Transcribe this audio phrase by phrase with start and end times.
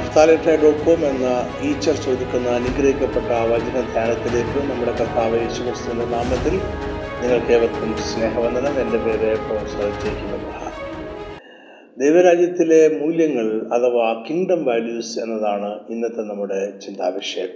[0.00, 1.26] നഫ്താലിട്ടെ dot com എന്ന
[1.60, 6.54] ഈ ചർച്ച ഒതുക്കുന്ന അനുഗ്രഹിക്കപ്പെട്ട വചന ധ്യാനത്തിലേക്ക് നമ്മുടെ കർത്താവ് യേശു ക്രിസ്തുവിന്റെ നാമത്തിൽ
[7.22, 8.80] നിങ്ങൾക്ക് ഏവർക്കും സ്നേഹവന്ദനം.
[8.80, 9.30] എന്റെ പേര്
[10.36, 10.72] അബ്രഹാം
[11.98, 17.52] ദൈവരാജ്യത്തിലെ മൂല്യങ്ങൾ അഥവാ കിങ്ഡം വാല്യൂസ് എന്നതാണ് ഇന്നത്തെ നമ്മുടെ ചിന്താവിഷയം.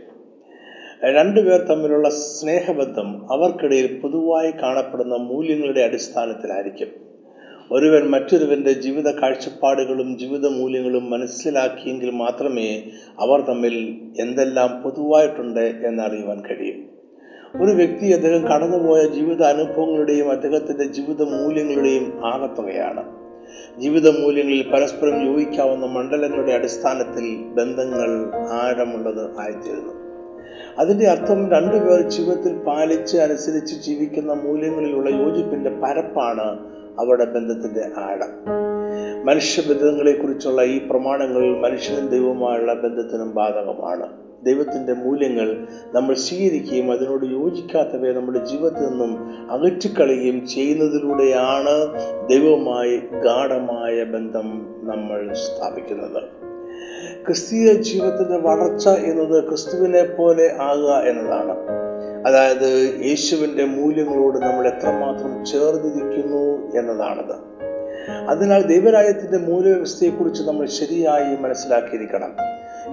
[1.14, 7.13] രണ്ടുപേർ തമ്മിലുള്ള സ്നേഹബന്ധം അവർക്കിടയിൽ പൊതുവായി കാണപ്പെടുന്ന മൂല്യങ്ങളുടെ അടിസ്ഥാനത്തിലായിരിക്കും.
[7.72, 12.82] ഒരുവൻ മറ്റൊരുവന്റെ ജീവിത കാഴ്ചപ്പാടുകളും ജീവിത മൂല്യങ്ങളും മനസ്സിലാക്കിയെങ്കിൽ മാത്രമേ
[13.20, 16.94] അവർ തമ്മിൽ എന്തെല്ലാം പൊതുവായിട്ടുണ്ട് എന്നറിയുവാൻ കഴിയും.
[17.62, 23.04] ഒരു വ്യക്തി അദ്ദേഹം കടന്നുപോയ ജീവിത അനുഭവങ്ങളുടെയും അദ്ദേഹത്തിന്റെ ജീവിത മൂല്യങ്ങളുടെയും ആകത്തുകയാണ്.
[23.80, 29.92] ജീവിത മൂല്യങ്ങളിൽ പരസ്പരം യോജിക്കാവുന്ന മണ്ഡലങ്ങളുടെ അടിസ്ഥാനത്തിൽ ബന്ധങ്ങൾ ആഴമുള്ളത് ആയിത്തീരുന്നു.
[30.78, 38.64] അതിന്റെ അർത്ഥം രണ്ടുപേർ ജീവിതത്തിൽ പാലിച്ച് അനുസരിച്ച് ജീവിക്കുന്ന മൂല്യങ്ങളിലുള്ള യോജിപ്പിന്റെ പരപ്പാണ് അവരുടെ ബന്ധത്തിന്റെ ആഴം.
[39.26, 44.08] മനുഷ്യബന്ധങ്ങളെക്കുറിച്ചുള്ള ഈ പ്രമാണങ്ങൾ മനുഷ്യനും ദൈവവുമായുള്ള ബന്ധത്തിനും ബാധകമാണ്.
[44.44, 49.18] ദൈവത്തിന്റെ മൂല്യങ്ങൾ നമ്മൾ സ്വീകരിക്കുകയും അതിനോട് യോജിക്കാത്തവയെ നമ്മുടെ ജീവിതത്തിൽ നിന്നും
[49.50, 51.94] അകറ്റിക്കളയുകയും ചെയ്യുന്നതിലൂടെയാണ്
[52.28, 56.22] ദൈവവുമായി ഗാഠമായ ബന്ധം നമ്മൾ സ്ഥാപിക്കുന്നത്.
[57.26, 61.83] ക്രിസ്തീയ ജീവിതത്തിന്റെ വളർച്ച എന്നത് ക്രിസ്തുവിനെ പോലെ ആകുക എന്നതാണ്.
[62.26, 67.54] അതായത് യേശുവിന്റെ മൂല്യങ്ങളോട് നമ്മൾ എത്രമാത്രം ചേർന്നിരിക്കുന്നു എന്നതാണത്.
[68.28, 72.34] അതിനാൽ ദൈവരാജ്യത്തിന്റെ മൂല്യവ്യവസ്ഥയെക്കുറിച്ച് നമ്മൾ ശരിയായി മനസ്സിലാക്കിയിരിക്കണം.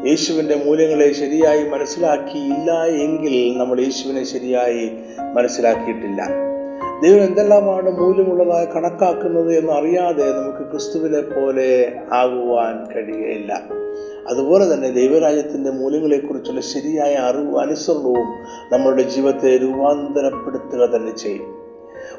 [0.07, 4.91] യേശുവിന്റെ മൂല്യങ്ങളെ ശരിയായി മനസ്സിലാക്കിയില്ല എങ്കിൽ നമ്മൾ യേശുവിനെ ശരിയായി
[5.33, 6.50] മനസ്സിലാക്കിയിട്ടില്ല.
[7.03, 13.63] ദൈവം എന്തെല്ലാമാണ് മൂല്യമുള്ളതായി കണക്കാക്കുന്നത് എന്ന് അറിയാതെ നമുക്ക് ക്രിസ്തുവിനെ പോലെ ആകുവാൻ കഴിയുകയില്ല.
[14.29, 18.27] അതുപോലെ തന്നെ ദൈവരാജ്യത്തിന്റെ മൂല്യങ്ങളെക്കുറിച്ചുള്ള ശരിയായ അറിവും അനുസരണവും
[18.71, 21.61] നമ്മളുടെ ജീവിതത്തെ രൂപാന്തരപ്പെടുത്തുക തന്നെ ചെയ്യും.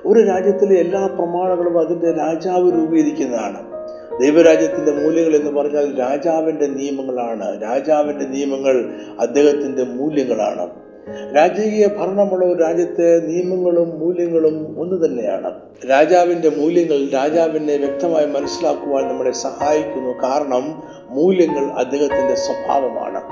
[0.06, 3.72] ഒരു രാജ്യത്തിലെ എല്ലാ പ്രമാണങ്ങളും അതിന്റെ രാജാവ് രൂപീകരിക്കുന്നതാണ്.
[4.22, 7.62] ദൈവരാജ്യത്തിന്റെ മൂല്യങ്ങൾ എന്ന് പറഞ്ഞാൽ രാജാവിന്റെ നിയമങ്ങളാണ്.
[7.62, 10.81] രാജാവിന്റെ നിയമങ്ങൾ അദ്ദേഹത്തിന്റെ മൂല്യങ്ങളാണ്.
[11.08, 15.52] രാജകീയ ഭരണമുള്ള ഒരു രാജ്യത്തെ നിയമങ്ങളും മൂല്യങ്ങളും ഒന്ന് തന്നെയാണ്.
[15.90, 20.23] രാജാവിന്റെ മൂല്യങ്ങൾ രാജാവിനെ വ്യക്തമായി മനസ്സിലാക്കുവാൻ നമ്മളെ സഹായിക്കുന്നു.
[20.23, 23.23] കാരണം മൂല്യങ്ങൾ അദ്ദേഹത്തിന്റെ സ്വഭാവമാണ്.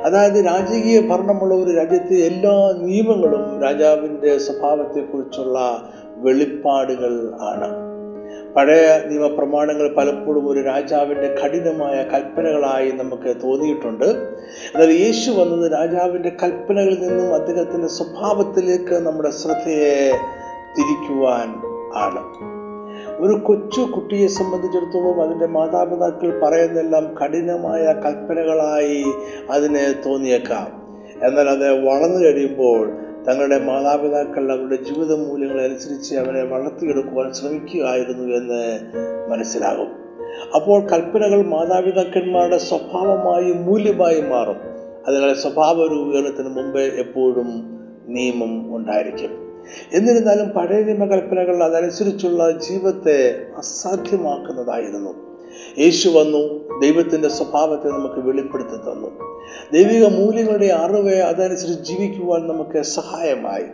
[0.00, 7.89] അതായത് രാജകീയ ഭരണമുള്ള ഒരു രാജ്യത്തെ എല്ലാ നിയമങ്ങളും രാജാവിന്റെ സ്വഭാവത്തെക്കുറിച്ചുള്ള വെളിപ്പാടുകൾ ആണ്.
[8.56, 14.04] പഴയ നിയമപ്രമാണങ്ങൾ പലപ്പോഴും ഒരു രാജാവിന്റെ കഠിനമായ കൽപ്പനകളായി നമുക്ക് തോന്നിയിട്ടുണ്ട്.
[14.74, 20.12] എന്നാൽ യേശു വന്നത് രാജാവിന്റെ കൽപ്പനകളിൽ നിന്നും അദ്ദേഹത്തിന്റെ സ്വഭാവത്തിലേക്ക് നമ്മുടെ ശ്രദ്ധയെ
[20.78, 21.48] തിരിക്കുവാൻ
[21.94, 22.50] ആണ്.
[23.22, 29.04] ഒരു കൊച്ചു കുട്ടിയെ സംബന്ധിച്ചിടത്തോളം അതിന്റെ മാതാപിതാക്കൾ പറയുന്നതെല്ലാം കഠിനമായ കൽപ്പനകളായി
[29.50, 30.80] അതിന് തോന്നിയേക്കാം.
[31.28, 32.92] എന്നാൽ അത് വളർന്നു കഴിയുമ്പോൾ
[33.28, 38.78] തങ്ങളുടെ മാതാപിതാക്കൾ അവരുടെ ജീവിത മൂല്യങ്ങൾ അനുസരിച്ച് അവരെ വളർത്തിയെടുക്കുവാൻ ശ്രമിക്കുകയായിരുന്നു എന്ന്
[39.30, 39.88] മനസ്സിലാകും.
[40.54, 44.56] അപ്പോൾ കൽപ്പനകൾ മാതാപിതാക്കന്മാരുടെ സ്വഭാവമായി മൂല്യമായി മാറും.
[45.08, 47.78] അതിനാൽ സ്വഭാവ രൂപീകരണത്തിന് മുമ്പേ എപ്പോഴും
[48.08, 49.30] നിയമം ഉണ്ടായിരിക്കും.
[49.92, 55.29] എന്നിരുന്നാലും പഴയ നിയമകൽപ്പനകൾ അതനുസരിച്ചുള്ള ജീവിതത്തെ അസാധ്യമാക്കുന്നതായിരുന്നു.
[55.78, 59.40] യേശു വന്നു ദൈവത്തിന്റെ സ്വഭാവത്തെ നമുക്ക് വെളിപ്പെടുത്തി തന്നു.
[59.72, 63.64] ദൈവിക മൂല്യങ്ങളുടെ അറിവ് അതനുസരിച്ച് ജീവിക്കുവാൻ നമുക്ക് സഹായമായി.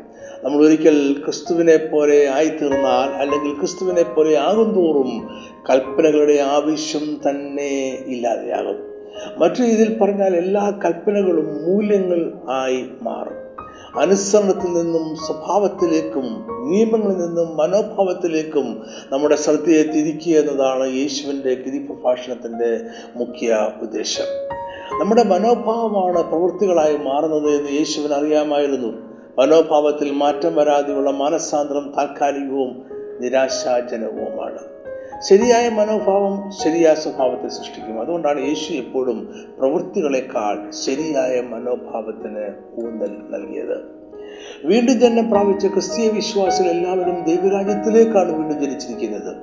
[0.44, 5.28] നമ്മൾ ഒരിക്കൽ ക്രിസ്തുവിനെ പോലെ ആയിത്തീർന്നാൽ അല്ലെങ്കിൽ ക്രിസ്തുവിനെ പോലെ ആകും തോറും
[5.70, 8.76] കൽപ്പനകളുടെ ആവശ്യം തന്നെ ഇല്ലാതെയാകും.
[9.38, 13.45] മറ്റു രീതിയിൽ പറഞ്ഞാൽ എല്ലാ കൽപ്പനകളും മൂല്യങ്ങൾ ആയി മാറും.
[13.98, 22.80] അനുസരണത്തിൽ നിന്നും സ്വഭാവത്തിലേക്കും നിയമങ്ങളിൽ നിന്നും മനോഭാവത്തിലേക്കും നമ്മുടെ ശ്രദ്ധയെ തിരിക്കുക എന്നതാണ് യേശുവിന്റെ ഗിരിപ്രഭാഷണത്തിന്റെ
[23.16, 24.56] മുഖ്യ ഉദ്ദേശം.
[25.00, 28.92] നമ്മുടെ മനോഭാവമാണ് പ്രവൃത്തികളായി മാറുന്നത് എന്ന് യേശുവിന് അറിയാമായിരുന്നു.
[29.38, 32.82] മനോഭാവത്തിൽ മാറ്റം വരാതെയുള്ള മാനസാന്തരം താൽക്കാലികവും
[33.20, 34.75] നിരാശാജനകവുമാണ്.
[35.20, 38.00] ശരിയായ മനോഭാവം ശരിയായ സ്വഭാവത്തെ സൃഷ്ടിക്കും.
[38.00, 43.96] അതുകൊണ്ടാണ് യേശു എപ്പോഴും പ്രവൃത്തികളെക്കാൾ ശരിയായ മനോഭാവത്തിന് ഊന്നൽ നൽകിയത്.
[44.64, 49.36] വീണ്ടും ജന്മം പ്രാപിച്ച ക്രിസ്തീയ വിശ്വാസികൾ എല്ലാവരും ദൈവരാജ്യത്തിലേക്കാണ് വീണ്ടും ജനിച്ചിരിക്കുന്നത്.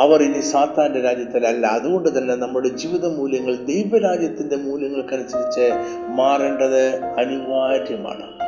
[0.00, 1.66] അവർ ഇനി സാത്താന്റെ രാജ്യത്തിലല്ല.
[1.66, 5.70] അതുകൊണ്ട് തന്നെ നമ്മുടെ ജീവിത മൂല്യങ്ങൾ ദൈവരാജ്യത്തിന്റെ മൂല്യങ്ങൾക്കനുസരിച്ച്
[6.08, 8.44] മാറേണ്ടത് അനിവാര്യമാണ്.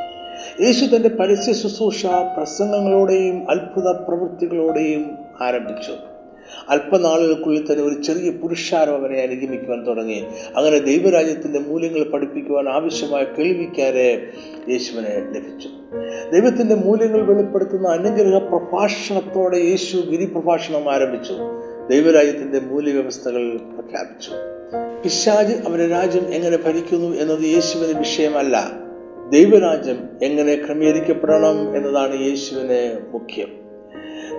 [0.62, 5.92] യേശു തന്റെ പരസ്യ ശുശ്രൂഷ പ്രസംഗങ്ങളോടെയും അത്ഭുത പ്രവൃത്തികളോടെയും ആരംഭിച്ചു.
[6.68, 10.24] അല്പനാളുകൾക്കുള്ളിൽ തന്നെ ഒരു ചെറിയ പുരുഷാരം അവനെ അനുഗമിക്കുവാൻ തുടങ്ങി.
[10.56, 14.30] അങ്ങനെ ദൈവരാജ്യത്തിന്റെ മൂല്യങ്ങൾ പഠിപ്പിക്കുവാൻ ആവശ്യമായ കേൾവിക്കാരെ
[14.68, 15.68] യേശുവിനെ ലഭിച്ചു.
[16.32, 21.32] ദൈവത്തിന്റെ മൂല്യങ്ങൾ വെളിപ്പെടുത്തുന്ന അനുഗ്രഹ പ്രഭാഷണത്തോടെ യേശു ഗിരിപ്രഭാഷണം ആരംഭിച്ചു.
[21.90, 24.30] ദൈവരാജ്യത്തിന്റെ മൂല്യവ്യവസ്ഥകൾ പ്രഖ്യാപിച്ചു.
[25.02, 28.72] പിശാജ് അവരുടെ രാജ്യം എങ്ങനെ ഭരിക്കുന്നു എന്നത് യേശുവിന് വിഷയമല്ല.
[29.30, 33.65] ദൈവരാജ്യം എങ്ങനെ ക്രമീകരിക്കപ്പെടണം എന്നതാണ് യേശുവിന് മുഖ്യം.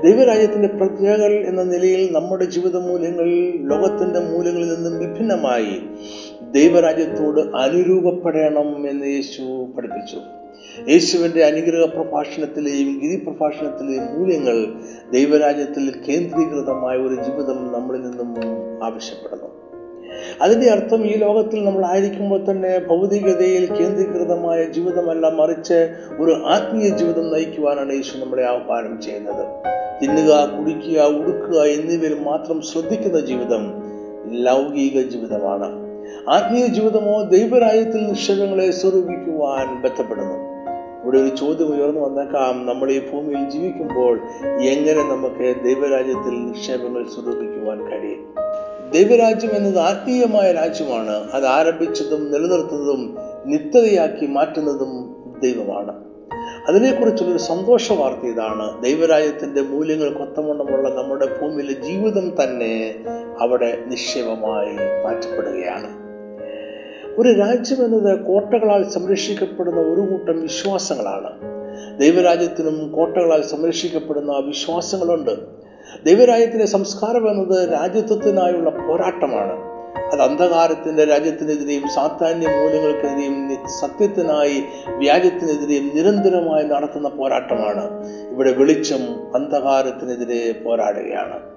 [0.03, 3.25] ദൈവരാജ്യത്തിന്റെ പ്രജകൾ എന്ന നിലയിൽ നമ്മുടെ ജീവിത മൂല്യങ്ങൾ
[3.67, 5.81] ലോകത്തിന്റെ മൂല്യങ്ങളിൽ നിന്നും വിഭിന്നമായി
[6.51, 10.17] ദൈവരാജ്യത്തോട് അനുരൂപപ്പെടണം എന്ന് യേശു പഠിപ്പിച്ചു.
[10.89, 14.67] യേശുവിന്റെ അനുഗ്രഹ പ്രഭാഷണത്തിലെയും ഗിരി പ്രഭാഷണത്തിലെയും മൂല്യങ്ങൾ
[15.13, 18.35] ദൈവരാജ്യത്തിൽ കേന്ദ്രീകൃതമായ ഒരു ജീവിതം നമ്മളിൽ നിന്നും
[18.83, 19.66] ആവശ്യപ്പെടുന്നു.
[20.41, 27.93] അതിന്റെ അർത്ഥം ഈ ലോകത്തിൽ നമ്മൾ ആയിരിക്കുമ്പോൾ തന്നെ ഭൗതികതയിൽ കേന്ദ്രീകൃതമായ ജീവിതമല്ല മറിച്ച് ഒരു ആത്മീയ ജീവിതം നയിക്കുവാനാണ്
[27.93, 29.47] യേശു നമ്മളെ ആഹ്വാനം ചെയ്യുന്നത്.
[30.01, 33.73] തിന്നുക കുടിക്കുക ഉടുക്കുക എന്നിവയിൽ മാത്രം ശ്രദ്ധിക്കുന്ന ജീവിതം
[34.31, 35.87] ലൗകിക ജീവിതമാണ്.
[36.29, 40.37] ആത്മീയ ജീവിതമോ ദൈവരാജ്യത്തിൽ നിക്ഷേപങ്ങളെ സ്വരൂപിക്കുവാൻ ബന്ധപ്പെടുന്നു.
[41.03, 42.65] ഇവിടെ ഒരു ചോദ്യം ഉയർന്നു വന്നേക്കാം.
[42.65, 44.19] നമ്മൾ ഈ ഭൂമിയിൽ ജീവിക്കുമ്പോൾ
[44.61, 48.47] എങ്ങനെ നമുക്ക് ദൈവരാജ്യത്തിൽ നിക്ഷേപങ്ങൾ സ്വരൂപിക്കുവാൻ കഴിയും?
[48.91, 51.31] ദൈവരാജ്യം എന്നത് ആത്മീയമായ രാജ്യമാണ്.
[51.31, 56.07] അത് ആരംഭിച്ചതും നിലനിർത്തുന്നതും നിത്യതയാക്കി മാറ്റുന്നതും ദൈവമാണ്.
[56.67, 58.83] അതിനെക്കുറിച്ചുള്ളൊരു സന്തോഷ വാർത്ത ഇതാണ്.
[58.83, 62.95] ദൈവരാജ്യത്തിന്റെ മൂല്യങ്ങൾ കൊത്തമണ്ണമുള്ള നമ്മുടെ ഭൂമിയിലെ ജീവിതം തന്നെ
[63.41, 66.07] അവിടെ നിക്ഷേപമായി മാറ്റപ്പെടുകയാണ്.
[67.17, 71.31] ഒരു രാജ്യം എന്നത് കോട്ടകളാൽ സംരക്ഷിക്കപ്പെടുന്ന ഒരു കൂട്ടം വിശ്വാസങ്ങളാണ്.
[71.99, 75.56] ദൈവരാജ്യത്തിനും കോട്ടകളാൽ സംരക്ഷിക്കപ്പെടുന്ന വിശ്വാസങ്ങളുണ്ട്.
[76.05, 79.77] ദൈവരാജ്യത്തിന്റെ സംസ്കാരം എന്നത് രാജ്യത്വത്തിനായുള്ള പോരാട്ടമാണ്.
[80.13, 84.63] അത് അന്ധകാരത്തിന്റെ രാജ്യത്തിനെതിരെയും സാധാന്യ മൂല്യങ്ങൾക്കെതിരെയും സത്യത്തിനായി
[84.97, 88.07] വ്യാജത്തിനെതിരെയും നിരന്തരമായി നടത്തുന്ന പോരാട്ടമാണ്.
[88.31, 91.56] ഇവിടെ വെളിച്ചം അന്ധകാരത്തിനെതിരെ പോരാടുകയാണ്.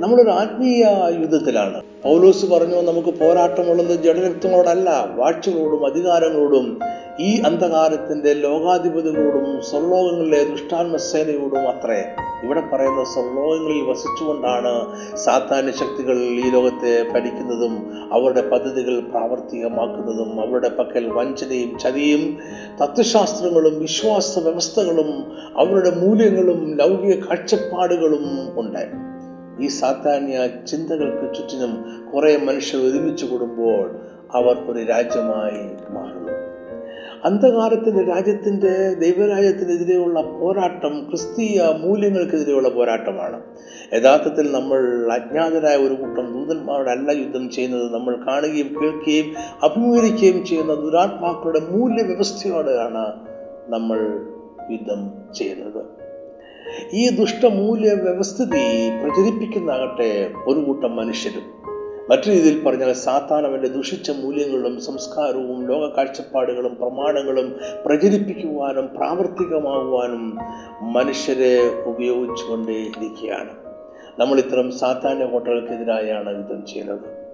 [0.00, 0.84] നമ്മളൊരു ആത്മീയ
[1.20, 1.82] യുദ്ധത്തിലാണ്.
[2.04, 6.80] പൗലോസ് പറഞ്ഞു നമുക്ക് പോരാട്ടമുള്ളത് ജഡരക്തങ്ങളോടല്ല വാഴ്ചകളോടും അധികാരങ്ങളോടും
[7.20, 12.04] ഈ അന്ധകാരത്തിന്റെ ലോകാധിപതികളോടും സ്വർലോകങ്ങളിലെ ദുഷ്ടാത്മസേനയോടും അത്രേ.
[12.44, 14.74] ഇവിടെ പറയുന്ന സ്വർലോകങ്ങളിൽ വസിച്ചുകൊണ്ടാണ്
[15.16, 17.74] സാധാന്യ ശക്തികൾ ഈ ലോകത്തെ ഭരിക്കുന്നതും
[18.12, 22.38] അവരുടെ പദ്ധതികൾ പ്രാവർത്തികമാക്കുന്നതും അവരുടെ പക്കൽ വഞ്ചനയും ചതിയും
[22.82, 25.24] തത്വശാസ്ത്രങ്ങളും വിശ്വാസ വ്യവസ്ഥകളും
[25.56, 29.15] അവരുടെ മൂല്യങ്ങളും ലൗകിക കാഴ്ചപ്പാടുകളും ഉണ്ട്
[29.60, 33.96] ഈ സാധാന്യ ചിന്തകൾക്ക് ചുറ്റിനും കുറെ മനുഷ്യർ ഒരുമിച്ച് കൂടുമ്പോൾ
[34.34, 36.26] അവർ ഒരു രാജ്യമായി മാറുന്നു.
[37.24, 43.42] അന്ധകാരത്തിന്റെ രാജ്യത്തിന്റെ ദൈവരാജ്യത്തിനെതിരെയുള്ള പോരാട്ടം ക്രിസ്തീയ മൂല്യങ്ങൾക്കെതിരെയുള്ള പോരാട്ടമാണ്.
[43.94, 51.60] യഥാർത്ഥത്തിൽ നമ്മൾ അജ്ഞാതരായ ഒരു കൂട്ടം ദൂതന്മാരുടെ അല്ല യുദ്ധം ചെയ്യുന്നത് നമ്മൾ കാണുകയും കേൾക്കുകയും അഭിമുഖീകരിക്കുകയും ചെയ്യുന്ന ദുരാത്മാക്കളുടെ
[51.60, 53.06] മൂല്യവ്യവസ്ഥയോടെയാണ്
[53.68, 54.20] നമ്മൾ
[54.70, 56.05] യുദ്ധം ചെയ്യുന്നത്.
[56.92, 61.42] ഈ ദുഷ്ടമൂല്യ വ്യവസ്ഥിതി പ്രചരിപ്പിക്കുന്നാകട്ടെ ഒരു കൂട്ടം മനുഷ്യരും.
[62.10, 70.38] മറ്റു രീതിയിൽ പറഞ്ഞാൽ സാത്താനവന്റെ ദുഷിച്ച മൂല്യങ്ങളും സംസ്കാരവും ലോക കാഴ്ചപ്പാടുകളും പ്രമാണങ്ങളും പ്രചരിപ്പിക്കുവാനും പ്രാവർത്തികമാകുവാനും
[70.92, 73.50] മനുഷ്യരെ ഉപയോഗിച്ചുകൊണ്ടേ ഇരിക്കുകയാണ്
[74.18, 77.26] നമ്മൾ ഇത്തരം സാധാന്യ ഹോട്ടലുകൾക്കെതിരായാണ് യുദ്ധം ചെയ്യുന്നത്.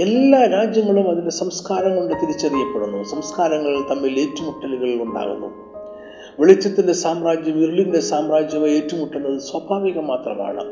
[0.00, 3.02] എല്ലാ രാജ്യങ്ങളും അതിന്റെ സംസ്കാരം കൊണ്ട് തിരിച്ചറിയപ്പെടുന്നു.
[3.02, 5.67] സംസ്കാരങ്ങൾ തമ്മിൽ ഏറ്റുമുട്ടലുകൾ ഉണ്ടാകുന്നു.
[6.40, 10.64] വെളിച്ചത്തിന്റെ സാമ്രാജ്യം ഇരുളിന്റെ സാമ്രാജ്യം ഏറ്റുമുട്ടുന്നത് സ്വാഭാവികം മാത്രമാണ്.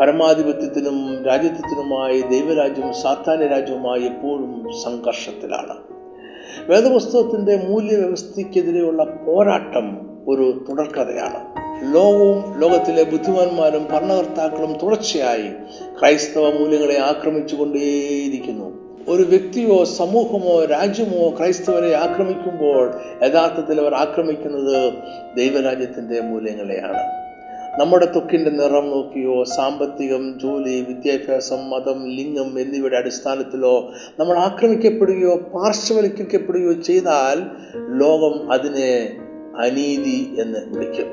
[0.00, 5.76] പരമാധിപത്യത്തിനും രാജ്യത്വത്തിനുമായി ദൈവരാജ്യവും സാത്താന്യ രാജ്യവുമായി എപ്പോഴും സംഘർഷത്തിലാണ്.
[6.70, 11.68] വേദപുസ്തകത്തിന്റെ മൂല്യവ്യവസ്ഥയ്ക്കെതിരെയുള്ള പോരാട്ടം ഒരു തുടർക്കഥയാണ്.
[11.94, 15.48] ലോകവും ലോകത്തിലെ ബുദ്ധിമാന്മാരും ഭരണകർത്താക്കളും തുടർച്ചയായി
[16.00, 18.87] ക്രൈസ്തവ മൂല്യങ്ങളെ ആക്രമിച്ചുകൊണ്ടേയിരിക്കുന്നു.
[19.08, 22.94] ഒരു വ്യക്തിയോ സമൂഹമോ രാജ്യമോ ക്രൈസ്തവരെ ആക്രമിക്കുമ്പോൾ
[23.26, 24.92] യഥാർത്ഥത്തിൽ അവർ ആക്രമിക്കുന്നത്
[25.36, 27.00] ദൈവരാജ്യത്തിന്റെ മൂല്യങ്ങളെയാണ്.
[27.80, 37.38] നമ്മുടെ തൊക്കിന്റെ നിറം നോക്കിയോ സാമ്പത്തികം ജോലി വിദ്യാഭ്യാസം മതം ലിംഗം എന്നിവയുടെ അടിസ്ഥാനത്തിലോ നമ്മൾ ആക്രമിക്കപ്പെടുകയോ പാർശ്വവൽക്കരിക്കപ്പെടുകയോ ചെയ്താൽ
[37.98, 39.16] ലോകം അതിനെ
[39.58, 41.08] അനീതി എന്ന് വിളിക്കും.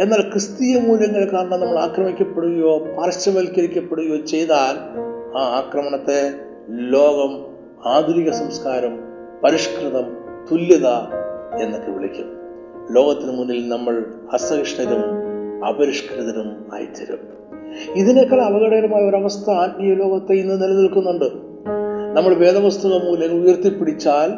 [0.00, 4.76] എന്നാൽ ക്രിസ്തീയ മൂല്യങ്ങൾ കാരണം നമ്മൾ ആക്രമിക്കപ്പെടുകയോ പാർശ്വവൽക്കരിക്കപ്പെടുകയോ ചെയ്താൽ
[5.38, 7.46] ആ ആക്രമണത്തെ ലോകം
[7.88, 8.98] ആധുനിക സംസ്കാരം
[9.44, 10.16] പരിഷ്കൃതം
[10.52, 10.86] തുല്യത
[11.62, 12.26] എന്നൊക്കെ വിളിക്കും.
[12.92, 15.02] ലോകത്തിന് മുന്നിൽ നമ്മൾ അസഹിഷ്ണുരും
[15.66, 17.18] അപരിഷ്കൃതരും ആയിത്തീരും.
[17.94, 21.50] ഇതിനേക്കാൾ അപകടകരമായ ഒരവസ്ഥ ആത്മീയ ലോകത്തെ ഇന്ന് നിലനിൽക്കുന്നുണ്ട്.
[22.16, 24.32] നമ്മൾ വേദപുസ്തക മൂലം ഉയർത്തിപ്പിടിച്ചാൽ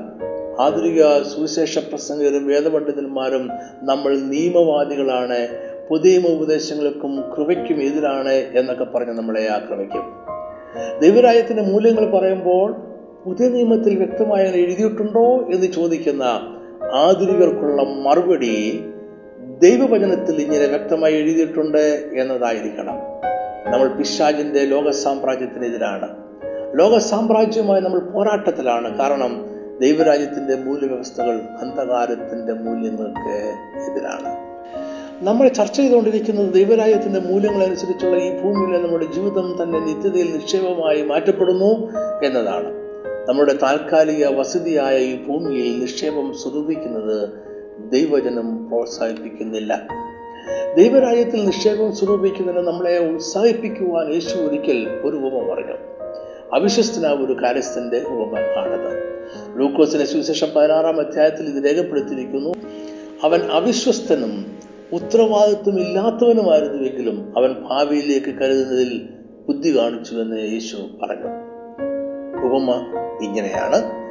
[0.60, 3.50] ആധുനിക സുവിശേഷ പ്രസംഗരും വേദപണ്ഡിതന്മാരും
[3.82, 5.48] നമ്മൾ നിയമവാദികളാണ്.
[5.88, 10.31] പുതിയ ഉപദേശങ്ങൾക്കും കൃപയ്ക്കും എതിരാണ് എന്നൊക്കെ പറഞ്ഞ് നമ്മളെ ആക്രമിക്കും.
[11.00, 12.72] ദൈവരാജ്യത്തിന്റെ മൂല്യങ്ങൾ പറയുമ്പോൾ
[13.24, 16.22] പുതിയ നിയമത്തിൽ വ്യക്തമായി എഴുതിയിട്ടുണ്ടോ എന്ന് ചോദിക്കുന്ന
[16.92, 18.84] ആധുനികർക്കുള്ള മറുപടി
[19.58, 22.94] ദൈവവചനത്തിൽ ഇങ്ങനെ വ്യക്തമായി എഴുതിയിട്ടുണ്ട് എന്നതായിരിക്കണം.
[23.72, 26.08] നമ്മൾ പിശാജിന്റെ ലോക സാമ്രാജ്യത്തിനെതിരാണ്.
[26.78, 28.98] ലോക സാമ്രാജ്യവുമായി നമ്മൾ പോരാട്ടത്തിലാണ്.
[28.98, 29.46] കാരണം
[29.80, 33.52] ദൈവരാജ്യത്തിന്റെ മൂല്യവ്യവസ്ഥകൾ അന്ധകാരത്തിന്റെ മൂല്യങ്ങൾക്ക്
[33.90, 34.51] എതിരാണ്.
[35.22, 41.90] നമ്മൾ ചർച്ച ചെയ്തുകൊണ്ടിരിക്കുന്നത് ദൈവരാജ്യത്തിന്റെ മൂല്യങ്ങൾ അനുസരിച്ചുള്ള ഈ ഭൂമിയിലെ നമ്മുടെ ജീവിതം തന്നെ നിത്യതയിൽ നിക്ഷേപമായി മാറ്റപ്പെടുന്നു
[42.26, 42.72] എന്നതാണ്.
[43.28, 47.28] നമ്മുടെ താൽക്കാലിക വസതിയായ ഈ ഭൂമിയിൽ നിക്ഷേപം സ്വരൂപിക്കുന്നത്
[47.92, 49.86] ദൈവജനം പ്രോത്സാഹിപ്പിക്കുന്നില്ല.
[50.76, 55.76] ദൈവരാജ്യത്തിൽ നിക്ഷേപം സ്വരൂപിക്കുന്നതിന് നമ്മളെ ഉത്സാഹിപ്പിക്കുവാൻ യേശു ഒരിക്കൽ ഒരു ഉപമ പറഞ്ഞു.
[56.54, 59.22] അവിശ്വസ്തനായ ഒരു കാര്യസ്ഥന്റെ ഉപമ ആണത്.
[59.60, 62.54] ലൂക്കോസിന്റെ സുവിശേഷം പതിനാറാം അധ്യായത്തിൽ ഇത് രേഖപ്പെടുത്തിയിരിക്കുന്നു.
[63.24, 64.62] അവൻ അവിശ്വസ്തനും
[64.92, 69.08] ഉത്തരവാദിത്വം ഇല്ലാത്തവനുമായിരുന്നുവെങ്കിലും അവൻ ഭാവിയിലേക്ക് കരുതുന്നതിൽ
[69.49, 71.52] ബുദ്ധി കാണിച്ചുവെന്ന് യേശു പറഞ്ഞു.
[72.46, 72.70] ഉപമ
[73.22, 74.02] ഇങ്ങനെയാണ്.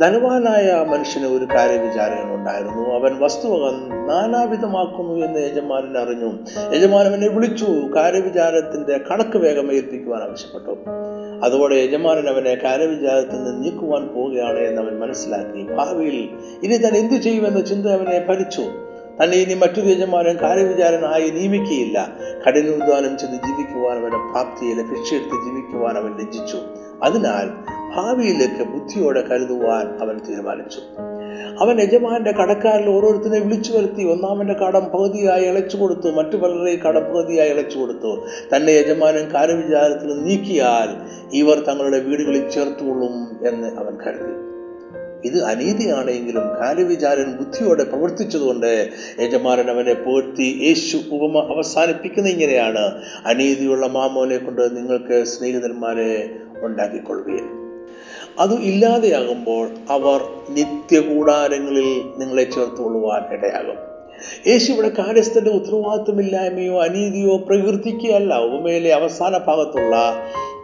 [0.00, 3.70] ധനവാനായ മനുഷ്യന് ഒരു കാര്യവിചാരകൻ ഉണ്ടായിരുന്നു അവൻ വസ്തുവക
[4.08, 6.32] നാനാവിധമാക്കുന്നു എന്ന് യജമാനൻ അറിഞ്ഞു.
[6.74, 7.66] യജമാനൻ എന്നെ വിളിച്ചു.
[7.96, 10.80] കാര്യവിചാരത്തിന്റെ കണക്ക് വേഗം ഏൽപ്പിക്കുവാൻ ആവശ്യപ്പെട്ടു.
[11.44, 15.74] അതോടെ യജമാനൻ അവനെ കാര്യവിചാരത്തിൽ നിന്ന് നീക്കുവാൻ പോവുകയാണ് എന്ന് അവൻ മനസ്സിലാക്കി.
[15.74, 16.28] ഭാവിയിൽ
[16.62, 18.62] ഇനി താൻ എന്തു ചെയ്യുമെന്ന ചിന്ത അവനെ ഭരിച്ചു.
[19.22, 22.08] തന്നെ ഇനി മറ്റൊരു യജമാനും കാര്യവിചാരനായി നിയമിക്കുകയില്ല
[22.46, 24.82] കഠിനോദ്വാനം ചെയ്ത് ജീവിക്കുവാൻ അവന് പ്രാപ്തിയില്ല.
[24.82, 26.56] ഭിക്ഷയെടുത്ത് ജീവിക്കുവാൻ അവൻ ലജ്ജിച്ചു.
[27.02, 27.48] അതിനാൽ
[27.96, 30.80] ഭാവിയിലേക്ക് ബുദ്ധിയോടെ കരുതുവാൻ അവൻ തീരുമാനിച്ചു.
[31.60, 37.50] അവൻ യജമാന്റെ കടക്കാരിൽ ഓരോരുത്തരെ വിളിച്ചു വരുത്തി ഒന്നാമന്റെ കടം പകുതിയായി ഇളച്ചു കൊടുത്തു മറ്റു പലരെയും കടം പകുതിയായി
[37.50, 38.26] ഇളച്ചു കൊടുത്തു.
[38.56, 40.90] തന്നെ യജമാനൻ കാര്യവിചാരത്തിൽ നീക്കിയാൽ
[41.36, 44.48] ഇവർ തങ്ങളുടെ വീടുകളിൽ ചേർത്തുകൊള്ളും എന്ന് അവൻ കരുതി.
[45.24, 48.88] ഇത് അനീതിയാണെങ്കിലും കാര്യവിചാരൻ ബുദ്ധിയോടെ പ്രവർത്തിച്ചതുകൊണ്ട്
[49.20, 53.02] യജമാനൻ അവനെ പോർത്തി യേശു ഉപമ അവസാനിപ്പിക്കുന്ന ഇങ്ങനെയാണ്.
[53.26, 57.58] അനീതിയുള്ള മാമോനെ കൊണ്ട് നിങ്ങൾക്ക് സ്നേഹിതന്മാരെ ഉണ്ടാക്കിക്കൊള്ളുകയും.
[58.38, 60.20] അത് ഇല്ലാതെയാകുമ്പോൾ അവർ
[60.50, 63.87] നിത്യകൂടാരങ്ങളിൽ നിങ്ങളെ ചേർത്തുകൊള്ളുവാൻ ഇടയാകും.
[64.46, 69.96] യേശു ഇവിടെ കാര്യസ്ഥന്റെ ഉത്തരവാദിത്വമില്ലായ്മയോ അനീതിയോ പ്രകീർത്തിക്കുകയല്ല ഉപമയിലെ അവസാന ഭാഗത്തുള്ള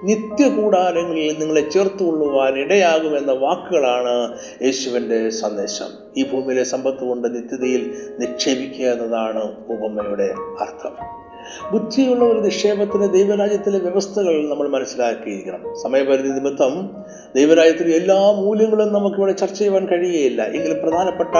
[0.04, 5.86] നിത്യകൂടാരങ്ങളിൽ നിങ്ങളെ ചേർത്തുകൊള്ളുവാൻ ഇടയാകുമെന്ന വാക്കുകളാണ് യേശുവിന്റെ സന്ദേശം.
[6.16, 11.23] ഈ ഭൂമിയിലെ സമ്പത്ത് കൊണ്ട് നിത്യതയിൽ നിക്ഷേപിക്കുക എന്നതാണ് ഉപമയുടെ അർത്ഥം.
[11.72, 15.82] ബുദ്ധിയുള്ള ഒരു നിക്ഷേപത്തിന് ദൈവരാജ്യത്തിലെ വ്യവസ്ഥകൾ നമ്മൾ മനസ്സിലാക്കിയിരിക്കണം.
[15.82, 17.04] സമയപരിധി നിമിത്തം
[17.36, 20.42] ദൈവരാജ്യത്തിലെ എല്ലാ മൂല്യങ്ങളും നമുക്കിവിടെ ചർച്ച ചെയ്യുവാൻ കഴിയുകയില്ല.
[20.42, 21.36] എങ്കിലും പ്രധാനപ്പെട്ട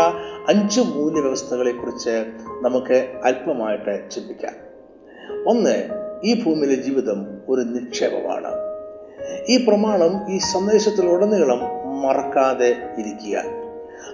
[0.49, 1.21] അഞ്ച് മൂല്യ
[1.73, 2.25] കുറിച്ച്
[2.63, 4.53] നമുക്ക് അല്പമായിട്ട് ചിന്തിക്കാം.
[5.47, 5.89] ഒന്ന്
[6.25, 8.51] ഈ ഭൂമിയിലെ ജീവിതം ഒരു നിക്ഷേപമാണ്.
[9.49, 11.61] ഈ പ്രമാണം ഈ സന്ദേശത്തിലുടനീളം
[12.03, 13.64] മറക്കാതെ ഇരിക്കുക.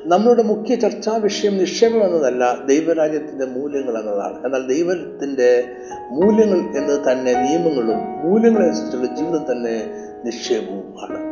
[0.04, 4.44] നമ്മളുടെ മുഖ്യ ചർച്ചാ വിഷയം നിക്ഷേപം എന്നതല്ല ദൈവരാജ്യത്തിന്റെ മൂല്യങ്ങൾ എന്നതാണ്.
[4.44, 5.64] എന്നാൽ ദൈവത്തിന്റെ
[6.10, 9.90] മൂല്യങ്ങൾ എന്നത് തന്നെ നിയമങ്ങളും മൂല്യങ്ങളനുസരിച്ചുള്ള ജീവിതം തന്നെ
[10.24, 11.30] നിക്ഷേപവും ആണ്.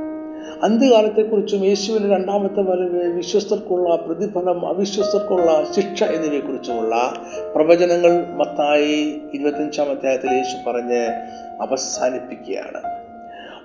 [0.62, 7.12] അന്ത്യകാലത്തെക്കുറിച്ചും യേശുവിന്റെ രണ്ടാമത്തെ വരവ് വിശ്വസ്തർക്കുള്ള പ്രതിഫലം അവിശ്വസ്തർക്കുള്ള ശിക്ഷ എന്നിവയെക്കുറിച്ചുമുള്ള
[7.55, 11.02] പ്രവചനങ്ങൾ മത്തായി ഇരുപത്തഞ്ചാം അധ്യായത്തിൽ യേശു പറഞ്ഞ്
[11.62, 12.98] അവസാനിപ്പിക്കുകയാണ്.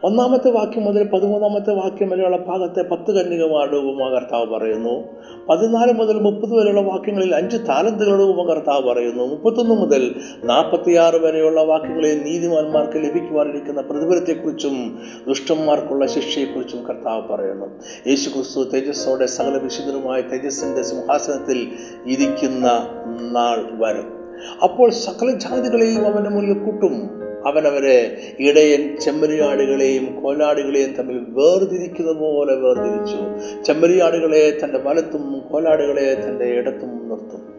[0.03, 5.03] ഒന്നാമത്തെ വാക്യം മുതൽ പതിമൂന്നാമത്തെ വാക്യം വരെയുള്ള ഭാഗത്തെ പത്ത് കന്യകമാരുടെ ഉപമ കർത്താവ് പറയുന്നു.
[5.49, 9.23] പതിനാല് മുതൽ മുപ്പത് വരെയുള്ള വാക്യങ്ങളിൽ അഞ്ച് താലന്തുകളുടെ ഉപമ കർത്താവ് പറയുന്നു.
[9.23, 17.65] മുപ്പത്തൊന്ന് മുതൽ നാൽപ്പത്തിയാറ് വരെയുള്ള വാക്യങ്ങളിൽ നീതിമാന്മാർക്ക് ലഭിക്കുവാനിരിക്കുന്ന പ്രതിഫലത്തെക്കുറിച്ചും ദുഷ്ടന്മാർക്കുള്ള ശിക്ഷയെക്കുറിച്ചും കർത്താവ് പറയുന്നു.
[18.07, 21.67] യേശു ക്രിസ്തു തേജസ്സോടെ സകല വിശുദ്ധരുമായ തേജസ്സിന്റെ സിംഹാസനത്തിൽ
[22.05, 22.87] ഇരിക്കുന്ന
[23.31, 24.23] നാൾ വരും.
[24.63, 27.22] അപ്പോൾ സകല ജാതികളെയും അവന്റെ മുന്നിൽ കൂട്ടും.
[27.45, 33.17] അവനവരെ ഇടയൻ ചെമ്മരിയാടുകളെയും കോലാടുകളെയും തമ്മിൽ വേർതിരിക്കുന്ന പോലെ വേർതിരിച്ചു.
[33.63, 37.53] ചെമ്മരിയാടുകളെ തന്റെ വലത്തും കോലാടുകളെ തന്റെ ഇടത്തും നിർത്തും.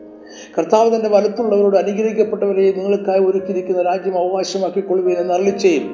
[0.59, 5.91] കർത്താവ് തന്റെ വലത്തുള്ളവരോട് അനുഗ്രഹിക്കപ്പെട്ടവരെ നിങ്ങൾക്കായി ഒരുക്കിയിരിക്കുന്ന രാജ്യം അവകാശമാക്കിക്കൊള്ളുകയും എന്ന് അരളി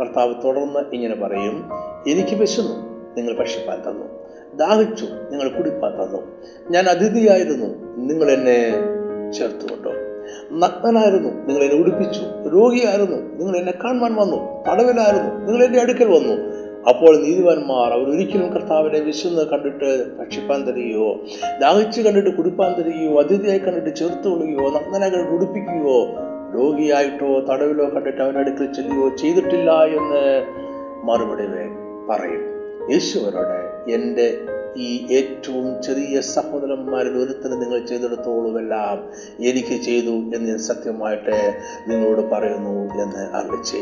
[0.00, 1.70] കർത്താവ് തുടർന്ന് ഇങ്ങനെ പറയും
[2.06, 2.74] എനിക്ക് വിശന്നു
[3.16, 4.06] നിങ്ങൾ ഭക്ഷിപ്പാൻ തന്നു.
[4.56, 6.22] ദാഹിച്ചു നിങ്ങൾ കുടിപ്പാൻ തന്നു.
[6.70, 7.66] ഞാൻ അതിഥിയായിരുന്നു
[7.96, 8.72] നിങ്ങൾ എന്നെ
[9.32, 9.92] ചേർത്തുകൊണ്ടോ?
[10.52, 11.28] നഗ്നനായിരുന്നു.
[11.28, 12.48] നിങ്ങൾ എന്നെ ഉടുപ്പിച്ചു.
[12.48, 13.16] രോഗിയായിരുന്നു.
[13.16, 14.64] നിങ്ങൾ എന്നെ കാണുവാൻ വന്നു.
[14.68, 15.46] തടവിലായിരുന്നു.
[15.46, 16.68] നിങ്ങൾ എന്റെ അടുക്കൽ വന്നു.
[16.88, 21.20] അപ്പോൾ നീതിവാന്മാർ അവർ ഒരിക്കലും കർത്താവിനെ വിശന്ന് കണ്ടിട്ട് ഭക്ഷിപ്പാൻ തരികയോ
[21.60, 26.06] ദാഹിച്ച് കണ്ടിട്ട് കുടിപ്പാൻ തരികയോ അതിഥിയായി കണ്ടിട്ട് ചേർത്ത് കൊള്ളുകയോ നഗ്നനായി ഉടുപ്പിക്കുകയോ
[26.54, 30.46] രോഗിയായിട്ടോ തടവിലോ കണ്ടിട്ട് അവന്റെ അടുക്കൽ ചെല്ലുകയോ ചെയ്തിട്ടില്ല എന്ന്
[31.04, 31.46] മറുപടി
[32.08, 32.58] പറയും.
[32.92, 34.38] യേശുവരോട് എന്റെ
[34.76, 41.54] ഈ ഏറ്റവും ചെറിയ സഹോദരന്മാരിൽ ഒരുത്തിന് നിങ്ങൾ ചെയ്തെടുത്തോളുമെല്ലാം എനിക്ക് ചെയ്തു എന്ന് ഞാൻ സത്യമായിട്ട്
[41.88, 43.76] നിങ്ങളോട് പറയുന്നു എന്ന് അറിയിച്ചു.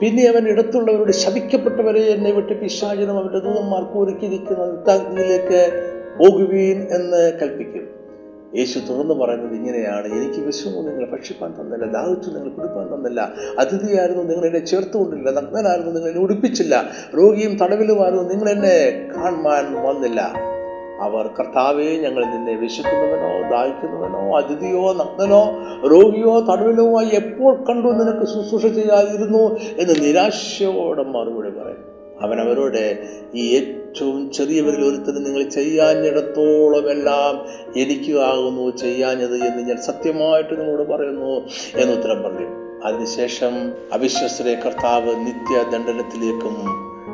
[0.00, 7.95] പിന്നെ അവൻ ഇടത്തുള്ളവരോട് ശപിക്കപ്പെട്ടവരെ എന്നെ വിട്ട് പിശാചനം അവരുടെ ദൂതന്മാർക്ക് ഒരുക്കിയിരിക്കുന്ന നിത്താഗ്നിയിലേക്ക് പോകുവീൻ എന്ന് കൽപ്പിക്കും.
[8.56, 10.06] യേശു തുറന്നു പറയുന്നത് ഇങ്ങനെയാണ്.
[10.06, 11.92] എനിക്ക് വിശ്വമോ നിങ്ങൾ ഭക്ഷിപ്പാൻ തന്നില്ല.
[11.92, 13.32] ദാഹിച്ചു നിങ്ങൾ കുടിപ്പാൻ തന്നില്ല.
[13.58, 15.30] അതിഥിയായിരുന്നു നിങ്ങൾ എന്നെ ചേർത്തുകൊണ്ടില്ല.
[15.30, 16.84] നഗ്നനായിരുന്നു നിങ്ങൾ എന്നെ ഉടുപ്പിച്ചില്ല.
[17.16, 20.56] രോഗിയും തടവിലുമായിരുന്നു നിങ്ങൾ എന്നെ കാണാൻ വന്നില്ല.
[21.00, 25.42] അവർ കർത്താവെ ഞങ്ങൾ നിന്നെ വിശക്കുന്നവനോ ദാഹിക്കുന്നവനോ അതിഥിയോ നഗ്നനോ
[25.88, 34.32] രോഗിയോ തടവിലോ എപ്പോൾ കണ്ടു നിനക്ക് ശുശ്രൂഷ ചെയ്യാതിരുന്നു എന്ന് നിരാശയോടെ മറുപടി പറയും അവൻ അവരോട് ഈ ഏറ്റവും
[34.32, 37.46] ചെറിയവരിൽ ഒരുത്തരും നിങ്ങൾ ചെയ്യാഞ്ഞിടത്തോളം എല്ലാം
[37.76, 38.18] എനിക്ക്
[38.76, 42.66] ചെയ്യാഞ്ഞത് എന്ന് ഞാൻ സത്യമായിട്ട് നിങ്ങളോട് പറയുന്നു എന്ന് ഉത്തരം പറഞ്ഞു.
[42.84, 46.56] അതിനുശേഷം അവിശ്വസരെ കർത്താവ് നിത്യദണ്ഡനത്തിലേക്കും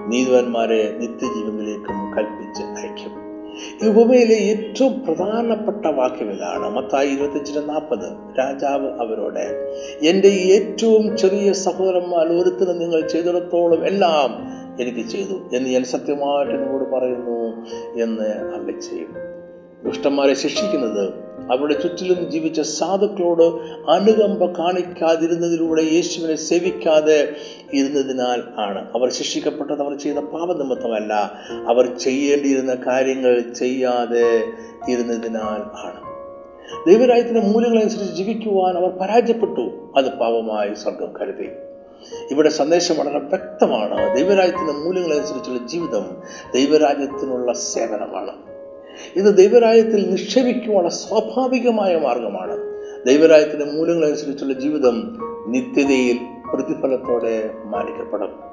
[0.09, 3.22] നീതിവാന്മാരെ നിത്യജീവനിലേക്കും കൽപ്പിച്ച് അയക്കും.
[3.89, 6.71] ഉപമയിലെ ഏറ്റവും പ്രധാനപ്പെട്ട വാക്യം ഇതാണ്.
[6.71, 8.39] മത്തായി ഇരുപത്തിയഞ്ചിന് നാൽപ്പത്.
[8.39, 9.73] രാജാവ് അവരോട്
[10.07, 15.57] എന്റെ ഏറ്റവും ചെറിയ സഹോദരന്മാർ ഒരുത്തിന് നിങ്ങൾ ചെയ്തിടത്തോളം എല്ലാം എനിക്ക് ചെയ്തു.
[15.57, 17.67] എന്ന് ഞാൻ സത്യമായിട്ട് നിങ്ങളോട് പറയുന്നു
[18.03, 19.32] എന്ന് അല്ല ചെയ്യും.
[19.85, 21.09] ദുഷ്ടന്മാരെ ശിക്ഷിക്കുന്നത്
[21.53, 23.43] അവരുടെ ചുറ്റിലും ജീവിച്ച സാധുക്കളോട്
[23.91, 27.37] അനുകമ്പ കാണിക്കാതിരുന്നതിലൂടെ യേശുവിനെ സേവിക്കാതെ
[27.75, 28.89] ഇരുന്നതിനാൽ ആണ്.
[28.95, 31.13] അവർ ശിക്ഷിക്കപ്പെട്ടത് അവർ ചെയ്ത പാപനിമിത്തമല്ല
[31.69, 34.45] അവർ ചെയ്യേണ്ടിയിരുന്ന കാര്യങ്ങൾ ചെയ്യാതെ
[34.89, 36.01] ഇരുന്നതിനാൽ ആണ്.
[36.89, 39.93] ദൈവരാജ്യത്തിന്റെ മൂല്യങ്ങളനുസരിച്ച് ജീവിക്കുവാൻ അവർ പരാജയപ്പെട്ടു.
[39.97, 41.49] അത് പാപമായി സ്വർഗം കരുതി.
[42.31, 44.17] ഇവിടെ സന്ദേശം വളരെ വ്യക്തമാണ്.
[44.17, 46.07] ദൈവരാജ്യത്തിന്റെ മൂല്യങ്ങളനുസരിച്ചുള്ള ജീവിതം
[46.55, 48.52] ദൈവരാജ്യത്തിനുള്ള സേവനമാണ്.
[49.17, 52.57] ഇത് ദൈവരാജ്യത്തിൽ നിക്ഷേപിക്കുവാനുള്ള സ്വാഭാവികമായ മാർഗമാണ്.
[53.07, 56.19] ദൈവരാജ്യത്തിന്റെ മൂല്യങ്ങളനുസരിച്ചുള്ള ജീവിതം നിത്യതയിൽ
[56.55, 58.53] പ്രതിഫലത്തോടെ മാനിക്കപ്പെടും.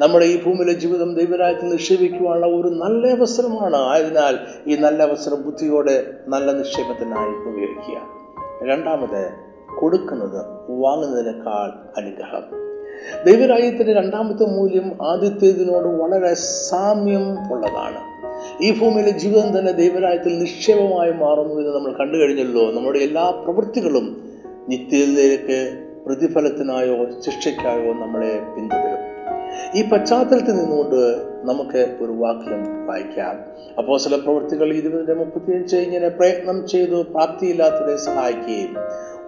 [0.00, 3.76] നമ്മുടെ ഈ ഭൂമിയിലെ ജീവിതം ദൈവരാജ്യത്തിൽ നിക്ഷേപിക്കുവാനുള്ള ഒരു നല്ല അവസരമാണ്.
[3.76, 8.02] ആയതിനാൽ ഈ നല്ല അവസരം ബുദ്ധിയോടെ നല്ല നിക്ഷേപത്തിനായി ഉപയോഗിക്കുക.
[8.68, 9.30] രണ്ടാമത്
[9.80, 12.42] കൊടുക്കുന്നത് വാങ്ങുന്നതിനേക്കാൾ അനുഗ്രഹം.
[13.24, 18.09] ദൈവരാജ്യത്തിന്റെ രണ്ടാമത്തെ മൂല്യം ആദ്യത്തേതിനോട് വളരെ സാമ്യം ഉള്ളതാണ്.
[18.62, 22.70] ഈ ഭൂമിയിലെ ജീവൻ തന്നെ ദൈവരായത്തിൽ നിക്ഷേപമായി മാറുന്നു എന്ന് നമ്മൾ കണ്ടു കഴിഞ്ഞല്ലോ.
[22.70, 24.22] നമ്മുടെ എല്ലാ പ്രവൃത്തികളും
[24.68, 29.10] നിത്യതയിലേക്ക് പ്രതിഫലത്തിനായോ ശിക്ഷയ്ക്കായോ നമ്മളെ പിന്തുടരും.
[29.74, 33.40] ഈ പശ്ചാത്തലത്തിൽ നിന്നുകൊണ്ട് നമുക്ക് ഒരു വാക്യം വായിക്കാം.
[33.78, 38.76] അപ്പോ ചില പ്രവൃത്തികൾ ഇരുപതിന്റെ മുപ്പത്തിയഞ്ച് ഇങ്ങനെ പ്രയത്നം ചെയ്തു പ്രാപ്തിയില്ലാത്തവരെ സഹായിക്കുകയും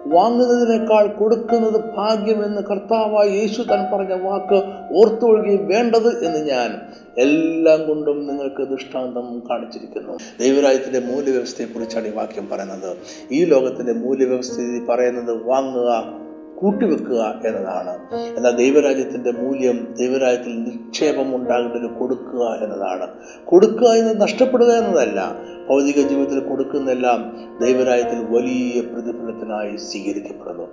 [0.07, 6.81] വാങ്ങുന്നതിനേക്കാൾ കൊടുക്കുന്നത് ഭാഗ്യമെന്ന് കർത്താവായ യേശു തൻ പറഞ്ഞ വാക്ക് ഓർത്തൊഴുകി വേണ്ടത് എന്ന് ഞാൻ
[7.17, 10.17] എല്ലാം കൊണ്ടും നിങ്ങൾക്ക് ദൃഷ്ടാന്തം കാണിച്ചിരിക്കുന്നു.
[10.39, 12.97] ദൈവരാജ്യത്തിന്റെ മൂല്യവ്യവസ്ഥയെ കുറിച്ചാണ് ഈ വാക്യം പറയുന്നത്.
[13.31, 16.22] ഈ ലോകത്തിന്റെ മൂല്യവ്യവസ്ഥ പറയുന്നത് വാങ്ങുക
[16.63, 18.15] കൂട്ടിവെക്കുക എന്നതാണ്.
[18.15, 23.07] എന്നാൽ ദൈവരാജ്യത്തിന്റെ മൂല്യം ദൈവരാജ്യത്തിൽ നിക്ഷേപം ഉണ്ടാകേണ്ടത് കൊടുക്കുക എന്നതാണ്.
[23.45, 25.35] കൊടുക്കുക എന്നത് നഷ്ടപ്പെടുക എന്നതല്ല.
[25.69, 30.67] ഭൗതിക ജീവിതത്തിൽ കൊടുക്കുന്നെല്ലാം ദൈവരാജ്യത്തിൽ വലിയ പ്രതിഫലത്തിനായി സ്വീകരിക്കപ്പെടുന്നു.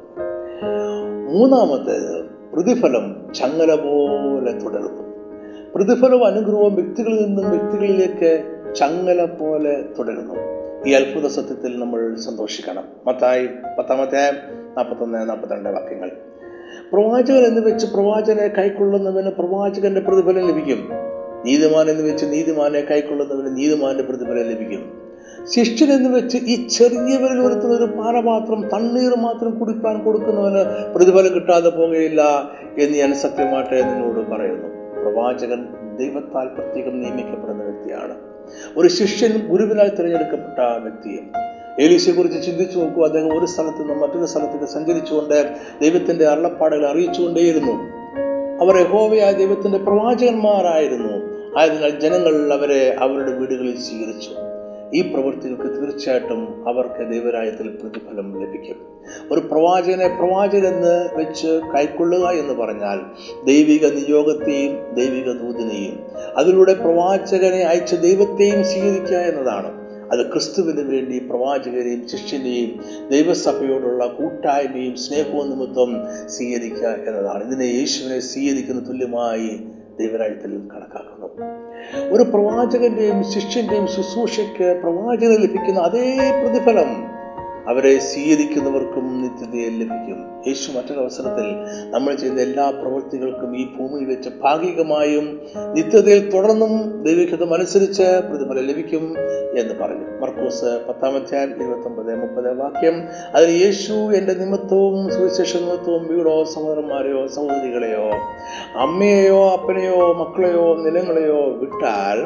[1.33, 5.03] മൂന്നാമത്തേത് പ്രതിഫലം ചങ്ങല പോലെ തുടരുന്നു.
[5.75, 8.45] പ്രതിഫലവും അനുഗ്രഹവും വ്യക്തികളിൽ നിന്നും വ്യക്തികളിലേക്ക്
[8.75, 10.35] ചങ്ങല പോലെ തുടരുന്നു.
[10.87, 12.85] ഈ അത്ഭുത സത്യത്തിൽ നമ്മൾ സന്തോഷിക്കണം.
[13.07, 13.47] മത്തായി
[13.79, 14.33] പത്താമത്തെ
[14.77, 16.11] നാൽപ്പത്തൊന്ന് നാൽപ്പത്തിരണ്ട് വാക്യങ്ങൾ.
[16.93, 20.89] പ്രവാചകൻ എന്ന് വെച്ച് പ്രവാചകനെ കൈക്കൊള്ളുന്നവന് പ്രവാചകന്റെ പ്രതിഫലം ലഭിക്കും.
[21.45, 25.11] നീതിമാൻ എന്ന് വെച്ച് നീതിമാനെ കൈക്കൊള്ളുന്നവന് നീതിമാന്റെ പ്രതിഫലം ലഭിക്കും.
[25.45, 32.23] ശിഷ്യൻ എന്ന് വെച്ച് ഈ ചെറിയവരിൽ ഒരുത്തുന്ന ഒരു പാനപാത്രം തണ്ണീർ മാത്രം കുടിക്കാൻ കൊടുക്കുന്നവന് പ്രതിഫലം കിട്ടാതെ പോകുകയില്ല
[32.79, 34.69] എന്ന് ഞാൻ സത്യമായിട്ട് നിന്നോട് പറയുന്നു.
[35.03, 35.67] പ്രവാചകൻ
[35.99, 38.15] ദൈവത്താൽ പ്രത്യേകം നിയമിക്കപ്പെടുന്ന വ്യക്തിയാണ്.
[38.77, 41.50] ഒരു ശിഷ്യൻ ഗുരുവിനായി തിരഞ്ഞെടുക്കപ്പെട്ട വ്യക്തിയും
[41.81, 43.05] ഏലീശയെ കുറിച്ച് ചിന്തിച്ചു നോക്കൂ.
[43.05, 47.73] അദ്ദേഹം ഒരു സ്ഥലത്ത് നിന്ന് മറ്റൊരു സ്ഥലത്തേക്ക് സഞ്ചരിച്ചുകൊണ്ട് ദൈവത്തിന്റെ അള്ളപ്പാടുകൾ അറിയിച്ചുകൊണ്ടേയിരുന്നു.
[48.61, 51.31] അവർ യഹോവയായ ദൈവത്തിന്റെ പ്രവാചകന്മാരായിരുന്നു.
[51.61, 54.31] ആയതിനാൽ ജനങ്ങൾ അവരെ അവരുടെ വീടുകളിൽ സ്വീകരിച്ചു.
[54.95, 58.77] ഈ പ്രവൃത്തികൾക്ക് തീർച്ചയായിട്ടും അവർക്ക് ദൈവരായത്തിൽ പ്രതിഫലം ലഭിക്കും.
[59.31, 63.01] ഒരു പ്രവാചകനെ പ്രവാചകനെന്ന് വെച്ച് കൈക്കൊള്ളുക എന്ന് പറഞ്ഞാൽ
[63.45, 66.01] ദൈവിക നിയോഗത്തെയും ദൈവിക ദൂതിനെയും
[66.37, 69.80] അതിലൂടെ പ്രവാചകനെ അയച്ച ദൈവത്തെയും സ്വീകരിക്കുക എന്നതാണ്.
[70.13, 75.91] അത് ക്രിസ്തുവിന് വേണ്ടി പ്രവാചകരെയും ശിഷ്യനെയും ദൈവസഭയോടുള്ള കൂട്ടായ്മയും സ്നേഹവും നിമിത്തം
[76.27, 77.47] സ്വീകരിക്കുക എന്നതാണ്.
[77.47, 79.61] ഇതിനെ യേശുവിനെ സ്വീകരിക്കുന്ന തുല്യമായി
[79.99, 81.61] ദൈവരാജ്യത്തിൽ കണക്കാക്കുന്നു.
[82.11, 87.10] ഒരു പ്രവാചകന്റെയും ശിഷ്യന്റെയും ശുശ്രൂഷയ്ക്ക് പ്രവാചകന് ലഭിക്കുന്ന അതേ പ്രതിഫലം
[87.69, 90.19] അവരെ സ്വീകരിക്കുന്നവർക്കും നിത്യതയെ ലഭിക്കും.
[90.47, 91.49] യേശു മറ്റൊരവസരത്തിൽ
[91.91, 95.41] നമ്മൾ ചെയ്ത എല്ലാ പ്രവൃത്തികൾക്കും ഈ ഭൂമിയിൽ വെച്ച് ഭാഗികമായും
[95.73, 99.05] നിത്യതയിൽ തുടർന്നും ദൈവികതം അനുസരിച്ച് പ്രതിഫലം ലഭിക്കും
[99.59, 100.07] എന്ന് പറഞ്ഞു.
[100.21, 102.97] മർക്കൂസ് പത്താമധ്യായം ഇരുപത്തി ഒമ്പത് മുപ്പത് വാക്യം
[103.35, 108.07] അതിൽ യേശു എന്റെ നിമിത്തവും സുവിശേഷ നിമിത്തവും വീടോ സഹോദരന്മാരെയോ സഹോദരികളെയോ
[108.77, 112.19] അമ്മയെയോ അപ്പനെയോ മക്കളെയോ നിലങ്ങളെയോ വിട്ടാൽ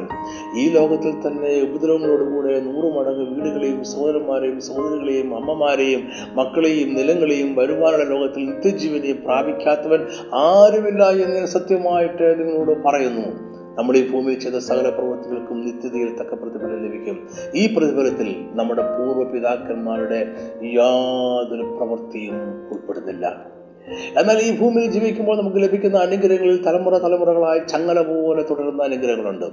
[0.58, 9.22] ഈ ലോകത്തിൽ തന്നെ ഉപദ്രവങ്ങളോടുകൂടെ നൂറ് മടങ്ങ് വീടുകളെയും സഹോദരന്മാരെയും സഹോദരികളെയും അമ്മമാരെയും മക്കളെയും നിലങ്ങളെയും വരുവാനുള്ള ലോകത്തിൽ നിത്യജീവനെയും
[9.24, 13.54] പ്രാപിക്കാത്തവൻ ആരുമില്ല എന്ന് സത്യമായിട്ട് നിങ്ങളോട് പറയുന്നു.
[13.78, 17.28] നമ്മൾ ഈ ഭൂമിയിൽ ചെയ്ത സകല പ്രവൃത്തികൾക്കും നിത്യതയിൽ തക്ക പ്രതിഫലം ലഭിക്കും.
[17.54, 20.26] ഈ പ്രതിഫലത്തിൽ നമ്മുടെ പൂർവ പിതാക്കന്മാരുടെ
[20.62, 23.53] യാതൊരു പ്രവൃത്തിയും ഉൾപ്പെടുന്നില്ല.
[23.88, 29.44] എന്നാൽ ഈ ഭൂമിയിൽ ജീവിക്കുമ്പോൾ നമുക്ക് ലഭിക്കുന്ന അനുഗ്രഹങ്ങളിൽ തലമുറ തലമുറകളായി ചങ്ങല പോലെ തുടരുന്ന അനുഗ്രഹങ്ങളുണ്ട്.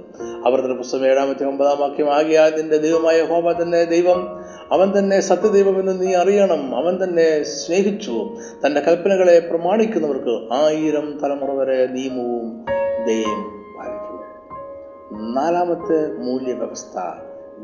[0.46, 6.14] അവരുടെ പുസ്തകം ഏഴാമത്തെ ഒമ്പതാം വാക്യം ആകിയാൽ നിന്റെ ദൈവമായ ഹോമ തന്നെ ദൈവം അവൻ തന്നെ സത്യദൈവമെന്ന് നീ
[6.14, 6.76] അറിയണം.
[6.76, 8.36] അവൻ തന്നെ സ്നേഹിച്ചു.
[8.66, 12.64] തന്റെ കൽപ്പനകളെ പ്രമാണിക്കുന്നവർക്ക് ആയിരം തലമുറ വരെ നിയമവും
[13.06, 13.42] ദൈവം
[13.78, 15.34] പാലിക്കും.
[15.34, 17.00] നാലാമത്തെ മൂല്യവ്യവസ്ഥ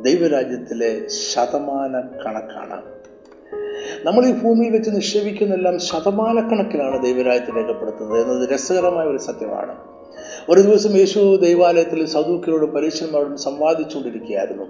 [0.03, 2.98] ദൈവരാജ്യത്തിലെ ശതമാന കണക്കാണ്
[4.05, 9.77] നമ്മൾ ഈ ഭൂമിയിൽ വെച്ച് നിക്ഷേപിക്കുന്നെല്ലാം ശതമാനക്കണക്കിലാണ് ദൈവരാജ്യത്തിൽ രേഖപ്പെടുത്തുന്നത് എന്നത് രസകരമായ ഒരു സത്യമാണ്.
[10.49, 14.65] ഒരു ദിവസം യേശു ദൈവാലയത്തിൽ സദൂക്കിനോടും പരീക്ഷന്മാരോടും സംവാദിച്ചുകൊണ്ടിരിക്കുകയായിരുന്നു.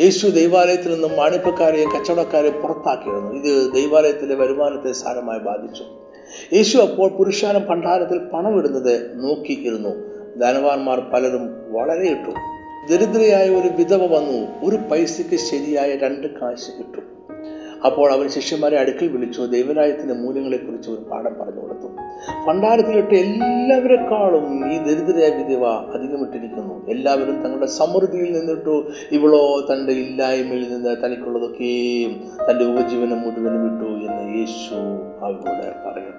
[0.00, 3.34] യേശു ദൈവാലയത്തിൽ നിന്നും മാണിപ്പക്കാരെയും കച്ചവടക്കാരെയും പുറത്താക്കിയിരുന്നു.
[3.34, 5.84] ഇത് ദൈവാലയത്തിലെ വരുമാനത്തെ സാരമായി ബാധിച്ചു.
[6.52, 9.88] യേശു അപ്പോൾ പുരുഷാനം ഭണ്ഡാരത്തിൽ പണമിടുന്നത് നോക്കിയിരുന്നു.
[10.40, 12.30] ധനവാന്മാർ പലരും വളരെ ഇട്ടു.
[12.92, 14.66] ദരിദ്രയായ ഒരു വിധവ വന്നു.
[14.68, 17.09] ഒരു പൈസയ്ക്ക് ശരിയായ രണ്ട് കാശ് കിട്ടും.
[17.86, 21.88] അപ്പോൾ അവൻ ശിഷ്യന്മാരെ അടുക്കൽ വിളിച്ചു ദൈവരാജ്യത്തിന്റെ മൂല്യങ്ങളെക്കുറിച്ച് ഒരു പാഠം പറഞ്ഞു കൊടുത്തു.
[22.48, 26.86] ഭണ്ഡാരത്തിലിട്ട് എല്ലാവരെക്കാളും ഈ ദരിദ്രയായ വിധവ അധികമിട്ടിരിക്കുന്നു.
[26.88, 28.76] എല്ലാവരും തങ്ങളുടെ സമൃദ്ധിയിൽ നിന്നിട്ടു
[29.12, 32.12] ഇവളോ തന്റെ ഇല്ലായ്മയിൽ നിന്ന് തനിക്കുള്ളതൊക്കെയും
[32.50, 34.74] തന്റെ ഉപജീവനം മുഴുവനും വിട്ടു എന്ന് യേശു
[35.24, 36.16] അവരോട് പറയും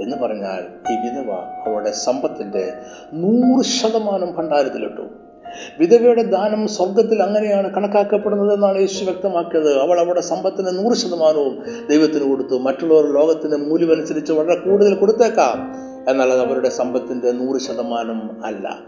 [0.00, 1.32] എന്ന് പറഞ്ഞാൽ ഈ വിധവ
[1.66, 2.72] അവളുടെ സമ്പത്തിന്റെ
[3.12, 5.29] നൂറ് ശതമാനം ഭണ്ഡാരത്തിലിട്ടു.
[5.78, 9.78] വിധവയുടെ ദാനം സ്വർഗത്തിൽ അങ്ങനെയാണ് കണക്കാക്കപ്പെടുന്നത് എന്നാണ് യേശു വ്യക്തമാക്കിയത്.
[9.78, 12.58] അവൾ അവളുടെ സമ്പത്തിന് നൂറ് ശതമാനവും ദൈവത്തിന് കൊടുത്തു.
[12.58, 15.90] മറ്റുള്ളവർ ലോകത്തിന് മൂല്യമനുസരിച്ച് വളരെ കൂടുതൽ കൊടുത്തേക്കാം.
[16.10, 18.78] എന്നാൽ അത് അവരുടെ സമ്പത്തിന്റെ നൂറ് ശതമാനം അല്ല.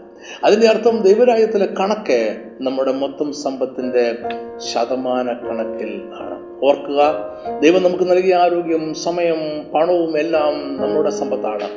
[0.43, 4.15] അതിന്റെ അർത്ഥം ദൈവരാജ്യത്തിലെ കണക്ക് നമ്മുടെ മൊത്തം സമ്പത്തിന്റെ
[4.57, 6.65] ശതമാന കണക്കിൽ ആണ്.
[6.65, 7.15] ഓർക്കുക
[7.59, 11.69] ദൈവം നമുക്ക് നൽകിയ ആരോഗ്യം സമയം പണവും എല്ലാം നമ്മുടെ സമ്പത്താണ്.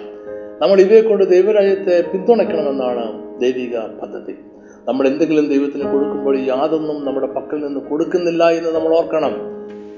[0.63, 4.35] നമ്മൾ ഇവയെ കൊണ്ട് ദൈവരാജ്യത്തെ പിന്തുണയ്ക്കണമെന്നാണ് ദൈവിക പദ്ധതി.
[4.89, 9.35] നമ്മൾ എന്തെങ്കിലും ദൈവത്തിന് കൊടുക്കുമ്പോൾ യാതൊന്നും നമ്മുടെ പക്കൽ നിന്ന് കൊടുക്കുന്നില്ല എന്ന് നമ്മൾ ഓർക്കണം.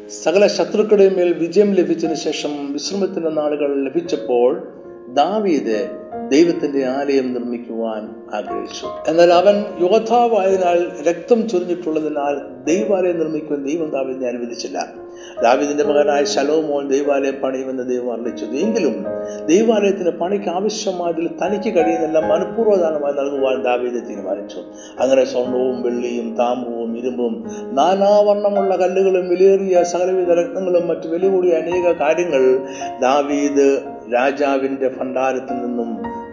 [0.09, 4.68] സകല ശത്രുക്കളുടെ മേൽ വിജയം ലഭിച്ചതിന് ശേഷം വിശ്രമത്തിന്റെ നാളുകൾ ലഭിച്ചപ്പോൾ
[5.09, 5.90] ദാവീദ്
[6.31, 8.87] ദൈവത്തിന്റെ ആലയം നിർമ്മിക്കുവാൻ ആഗ്രഹിച്ചു.
[9.09, 14.97] എന്നാൽ അവൻ യോദ്ധാവായതിനാൽ രക്തം ചൊരിഞ്ഞിട്ടുള്ളതിനാൽ ദൈവാലയം നിർമ്മിക്കുവാൻ ദൈവം ദാവീദിനെ അനുവദിച്ചില്ല.
[15.42, 18.44] ദാവീദിന്റെ മകനായ ശലോമോൻ ദൈവാലയം പണിയുമെന്ന് ദൈവം അറിയിച്ചു.
[18.44, 19.07] എങ്കിലും
[19.46, 24.61] ദൈവാലയത്തിന് പണിക്ക് ആവശ്യമായതിൽ തനിക്ക് കഴിയുന്നെല്ലാം മനഃപൂർവദാനമായി നൽകുവാൻ ദാവീദ് തീരുമാനിച്ചു.
[25.00, 32.59] അങ്ങനെ സ്വർണവും വെള്ളിയും താമ്രവും ഇരുമ്പും നാനാവർണമുള്ള കല്ലുകളും വിലയേറിയ സകലവിധ രത്നങ്ങളും മറ്റു വില കൂടിയ അനേക കാര്യങ്ങൾ
[33.00, 33.83] ദാവീദ്
[34.14, 35.90] രാജാവിന്റെ ഭണ്ഡാരത്തിൽ നിന്നും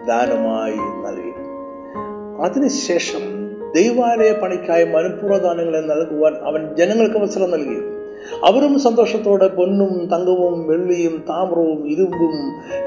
[0.08, 1.34] ദാനമായി നൽകി.
[2.43, 3.24] അതിനുശേഷം
[3.76, 7.94] ദൈവാലയ പണിക്കായി മനഃപൂർവദാനങ്ങളെ നൽകുവാൻ അവൻ ജനങ്ങൾക്ക് അവസരം നൽകി.
[8.46, 12.34] അവരും സന്തോഷത്തോടെ പൊന്നും തങ്കവും വെള്ളിയും താമ്രവും ഇരുമ്പും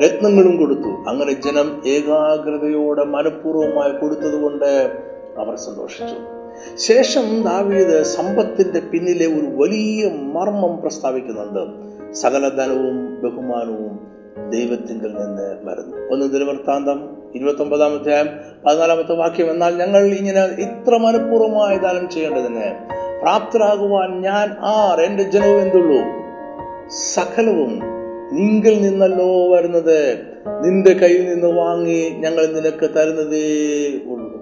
[0.05, 0.89] രത്നങ്ങളും കൊടുത്തു.
[0.89, 4.93] അങ്ങനെ ജനം ഏകാഗ്രതയോടെ മനഃപൂർവമായി കൊടുത്തതുകൊണ്ട്
[5.39, 6.39] അവർ സന്തോഷിച്ചു.
[6.77, 11.89] ശേഷം ദാവീദ് സമ്പത്തിന്റെ പിന്നിലെ ഒരു വലിയ മർമ്മം പ്രസ്താവിക്കുന്നുണ്ട്.
[12.13, 14.19] സകല ധനവും ബഹുമാനവും
[14.51, 16.13] ദൈവത്തിങ്കിൽ നിന്ന് വരുന്നു.
[16.13, 18.29] ഒന്ന് ദിനവൃത്താന്തം ഇരുപത്തി ഒമ്പതാം അധ്യായം
[18.67, 25.01] പതിനാലാമത്തെ വാക്യം എന്നാൽ ഞങ്ങൾ ഇങ്ങനെ ഇത്ര മനഃപൂർവമായ ദാനം ചെയ്യേണ്ടതിന് പ്രാപ്തരാകുവാൻ ഞാൻ ആർ?
[25.01, 25.99] എന്റെ ജനവും എന്തുള്ളൂ?
[27.15, 27.81] സകലവും
[28.33, 30.19] നിങ്കിൽ നിന്നല്ലോ വരുന്നത്.
[30.65, 34.39] നിന്റെ കയ്യിൽ നിന്ന് വാങ്ങി ഞങ്ങൾ നിനക്ക് തരുന്നതേ ഉള്ളൂ.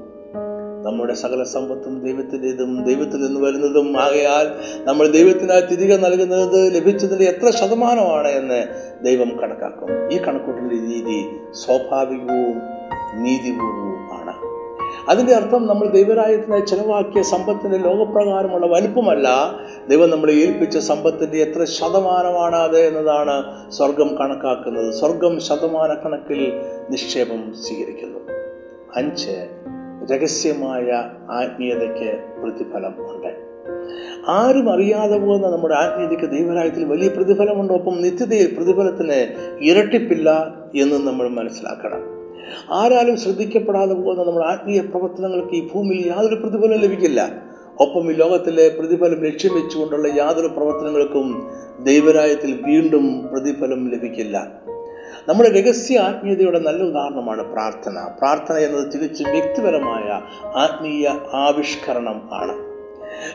[0.87, 4.01] നമ്മുടെ സകല സമ്പത്തും ദൈവത്തിന്റെതും ദൈവത്തിൽ നിന്ന് വരുന്നതും.
[4.01, 4.49] ആകയാൽ
[4.85, 8.65] നമ്മൾ ദൈവത്തിനായി തിരികെ നൽകുന്നത് ലഭിച്ചതിന്റെ എത്ര ശതമാനമാണ് എന്ന്
[9.05, 10.13] ദൈവം കണക്കാക്കും.
[10.13, 12.63] ഈ കണക്കൂട്ടിന്റെ രീതി സ്വാഭാവികവും
[13.23, 13.96] നീതിപൂർവവും.
[15.07, 19.29] ആണ് അതിന്റെ അർത്ഥം നമ്മൾ ദൈവരാജ്യത്തിനായി ചെലവാക്കിയ സമ്പത്തിന്റെ ലോകപ്രകാരമുള്ള വലുപ്പമല്ല.
[19.89, 24.95] ദൈവം നമ്മളെ ഏൽപ്പിച്ച സമ്പത്തിന്റെ എത്ര ശതമാനമാണ് അത് എന്നതാണ് സ്വർഗം കണക്കാക്കുന്നത്.
[24.95, 26.53] സ്വർഗം ശതമാന കണക്കിൽ
[26.91, 28.19] നിക്ഷേപം സ്വീകരിക്കുന്നു.
[28.97, 29.49] അഞ്ച്
[30.13, 33.47] രഹസ്യമായ ആത്മീയതയ്ക്ക് പ്രതിഫലം ഉണ്ട്.
[34.29, 37.75] ആരും അറിയാതെ പോകുന്ന നമ്മുടെ ആത്മീയതയ്ക്ക് ദൈവരായത്തിൽ വലിയ പ്രതിഫലമുണ്ടോ.
[37.75, 42.16] ഒപ്പം നിത്യതയിൽ പ്രതിഫലത്തിന് ഇരട്ടിപ്പില്ല എന്ന് നമ്മൾ മനസ്സിലാക്കണം.
[42.71, 47.29] ആരാലും ശ്രദ്ധിക്കപ്പെടാതെ പോകുന്ന നമ്മുടെ ആത്മീയ പ്രവർത്തനങ്ങൾക്ക് ഈ ഭൂമിയിൽ യാതൊരു പ്രതിഫലം ലഭിക്കില്ല.
[47.81, 54.53] ഒപ്പം ഈ ലോകത്തിലെ പ്രതിഫലം ലക്ഷ്യം വെച്ചുകൊണ്ടുള്ള യാതൊരു പ്രവർത്തനങ്ങൾക്കും ദൈവരായത്തിൽ വീണ്ടും പ്രതിഫലം ലഭിക്കില്ല.
[55.29, 58.09] നമ്മുടെ രഹസ്യ ആത്മീയതയുടെ നല്ല ഉദാഹരണമാണ് പ്രാർത്ഥന.
[58.19, 62.77] പ്രാർത്ഥന എന്നത് തികച്ചും വ്യക്തിപരമായ ആത്മീയ ആവിഷ്കരണം ആണ്.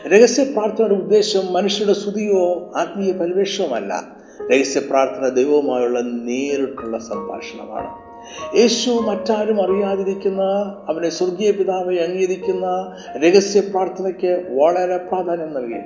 [0.08, 4.04] രഹസ്യ പ്രാർത്ഥനയുടെ ഉദ്ദേശം മനുഷ്യരുടെ സ്തുതിയോ ആത്മീയ പരിവേഷവുമല്ല.
[4.52, 8.11] രഹസ്യ പ്രാർത്ഥന ദൈവവുമായുള്ള നേരിട്ടുള്ള സംഭാഷണമാണ്.
[8.56, 10.42] യേശു മറ്റാരും അറിയാതിരിക്കുന്ന
[10.88, 15.80] അവനെ സ്വർഗീയ പിതാവെ അംഗീകരിക്കുന്ന രഹസ്യ പ്രാർത്ഥനയ്ക്ക് വളരെ പ്രാധാന്യം നൽകി.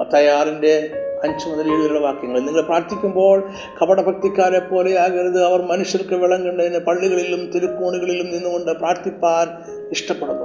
[0.00, 0.90] മത്തയാറിന്റെ
[1.24, 3.50] അഞ്ച് മുതൽ ഏഴുള്ള വാക്യങ്ങൾ നിങ്ങൾ പ്രാർത്ഥിക്കുമ്പോൾ
[3.82, 5.44] കപടഭക്തിക്കാരെ പോലെ ആകരുത്.
[5.44, 9.48] അവർ മനുഷ്യർക്ക് വിളങ്ങേണ്ടതിന് പള്ളികളിലും തിരുക്കോണുകളിലും നിന്നുകൊണ്ട് പ്രാർത്ഥിപ്പാൻ
[9.90, 10.44] ഇഷ്ടപ്പെടുന്നു.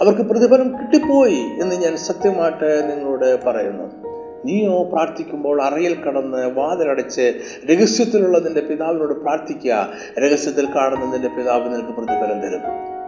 [0.00, 4.03] അവർക്ക് പ്രതിഫലം കിട്ടിപ്പോയി എന്ന് ഞാൻ സത്യമായിട്ട് നിങ്ങളോട് പറയുന്നു.
[4.44, 7.34] നീയോ പ്രാർത്ഥിക്കുമ്പോൾ അറയിൽ കടന്ന് വാതിലടച്ച്
[7.70, 9.88] രഹസ്യത്തിലുള്ള നിന്റെ പിതാവിനോട് പ്രാർത്ഥിക്കുക.
[10.18, 12.60] രഹസ്യത്തിൽ കാണുന്ന നിന്റെ പിതാവ് നിനക്ക് പ്രതിഫലം തരും.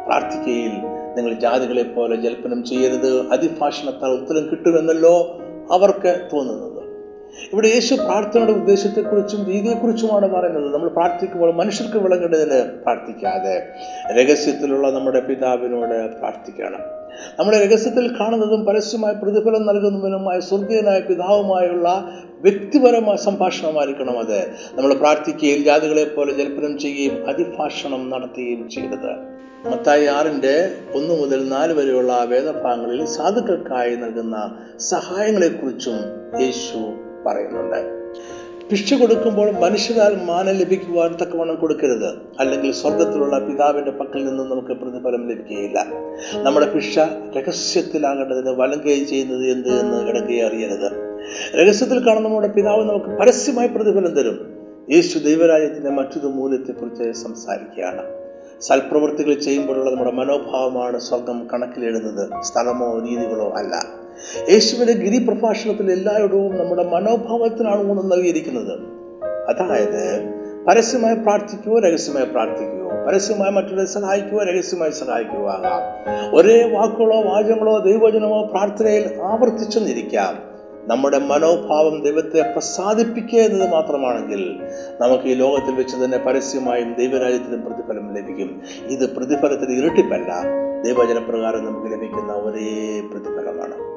[0.06, 0.72] പ്രാർത്ഥിക്കയിൽ
[1.16, 3.26] നിങ്ങൾ ജാതികളെ പോലെ ജൽപ്പനം ചെയ്യരുത്.
[3.26, 5.40] അതിഭാഷണത്താൽ ഉത്തരം കിട്ടുമെന്നല്ലോ
[5.72, 6.75] അവർക്ക് തോന്നുന്നത്.
[7.52, 10.74] ഇവിടെ യേശു പ്രാർത്ഥനയുടെ ഉദ്ദേശത്തെക്കുറിച്ചും രീതിയെക്കുറിച്ചുമാണ് പറയുന്നത്.
[10.74, 13.68] നമ്മൾ പ്രാർത്ഥിക്കുമ്പോൾ മനുഷ്യർക്ക് വിളങ്ങേണ്ടതിന് പ്രാർത്ഥിക്കാതെ
[14.12, 16.80] രഹസ്യത്തിലുള്ള നമ്മുടെ പിതാവിനോട് പ്രാർത്ഥിക്കണം.
[17.38, 22.10] നമ്മുടെ രഹസ്യത്തിൽ കാണുന്നതും പരസ്യമായ പ്രതിഫലം നൽകുന്നതിനുമായ സ്വർഗീയനായ പിതാവുമായുള്ള
[22.40, 24.50] വ്യക്തിപരമായ സംഭാഷണമായിരിക്കണം അത്.
[24.74, 29.36] നമ്മൾ പ്രാർത്ഥിക്കുകയും ജാതികളെ പോലെ ജൽപ്പനം ചെയ്യുകയും അതിഭാഷണം നടത്തുകയും ചെയ്തത്.
[29.70, 35.98] മത്തായി ആറിന്റെ ഒന്ന് മുതൽ നാല് വരെയുള്ള വേദഭാഗങ്ങളിൽ സാധുക്കൾക്കായി നൽകുന്ന സഹായങ്ങളെക്കുറിച്ചും
[36.40, 37.96] യേശു പറയുന്നുണ്ട്.
[38.70, 42.08] ഭിക്ഷ കൊടുക്കുമ്പോൾ മനുഷ്യരാൽ മാനം ലഭിക്കുവാൻ തക്കവണ്ണം കൊടുക്കരുത്.
[42.40, 45.86] അല്ലെങ്കിൽ സ്വർഗത്തിലുള്ള പിതാവിന്റെ പക്കൽ നിന്നും നമുക്ക് പ്രതിഫലം ലഭിക്കുകയില്ല.
[46.42, 46.98] നമ്മുടെ ഭിക്ഷ
[47.38, 50.88] രഹസ്യത്തിലാകേണ്ടതിന് വലങ്കൈ ചെയ്യുന്നത് എന്ത് എന്ന് ഇടകെ അറിയരുത്.
[51.56, 54.54] രഹസ്യത്തിൽ കാണുന്ന നമ്മുടെ പിതാവ് നമുക്ക് പരസ്യമായി പ്രതിഫലം തരും.
[54.90, 58.02] യേശു ദൈവരാജ്യത്തിന്റെ മറ്റൊരു മൂല്യത്തെക്കുറിച്ച് സംസാരിക്കുകയാണ്.
[58.60, 64.05] സൽപ്രവൃത്തികൾ ചെയ്യുമ്പോഴുള്ള നമ്മുടെ മനോഭാവമാണ് സ്വർഗം കണക്കിലെഴുതുന്നത് സ്ഥലമോ രീതികളോ അല്ല.
[64.50, 68.78] യേശുവിന്റെ ഗിരിപ്രഭാഷണത്തിൽ എല്ലായിടവും നമ്മുടെ മനോഭാവത്തിനാണ് ഊണം നൽകിയിരിക്കുന്നത്.
[69.24, 76.36] അതായത് പരസ്യമായി പ്രാർത്ഥിക്കുകയോ രഹസ്യമായി പ്രാർത്ഥിക്കുകയോ പരസ്യമായി മറ്റുള്ളവരെ സഹായിക്കുകയോ രഹസ്യമായി സഹായിക്കുകയോ ആകാം.
[76.36, 80.56] ഒരേ വാക്കുകളോ വാചകങ്ങളോ ദൈവവചനമോ പ്രാർത്ഥനയിൽ ആവർത്തിച്ചെന്നിരിക്കാം
[80.88, 84.56] നമ്മുടെ മനോഭാവം ദൈവത്തെ പ്രസാദിപ്പിക്കുക എന്നത് മാത്രമാണെങ്കിൽ
[85.00, 88.62] നമുക്ക് ഈ ലോകത്തിൽ വെച്ച് തന്നെ പരസ്യമായും ദൈവരാജ്യത്തിനും പ്രതിഫലം ലഭിക്കും.
[88.86, 90.42] ഇത് പ്രതിഫലത്തിന് ഇരട്ടിപ്പല്ല.
[90.84, 93.95] ദൈവജനപ്രകാരം നമുക്ക് ലഭിക്കുന്ന ഒരേ പ്രതിഫലമാണ്.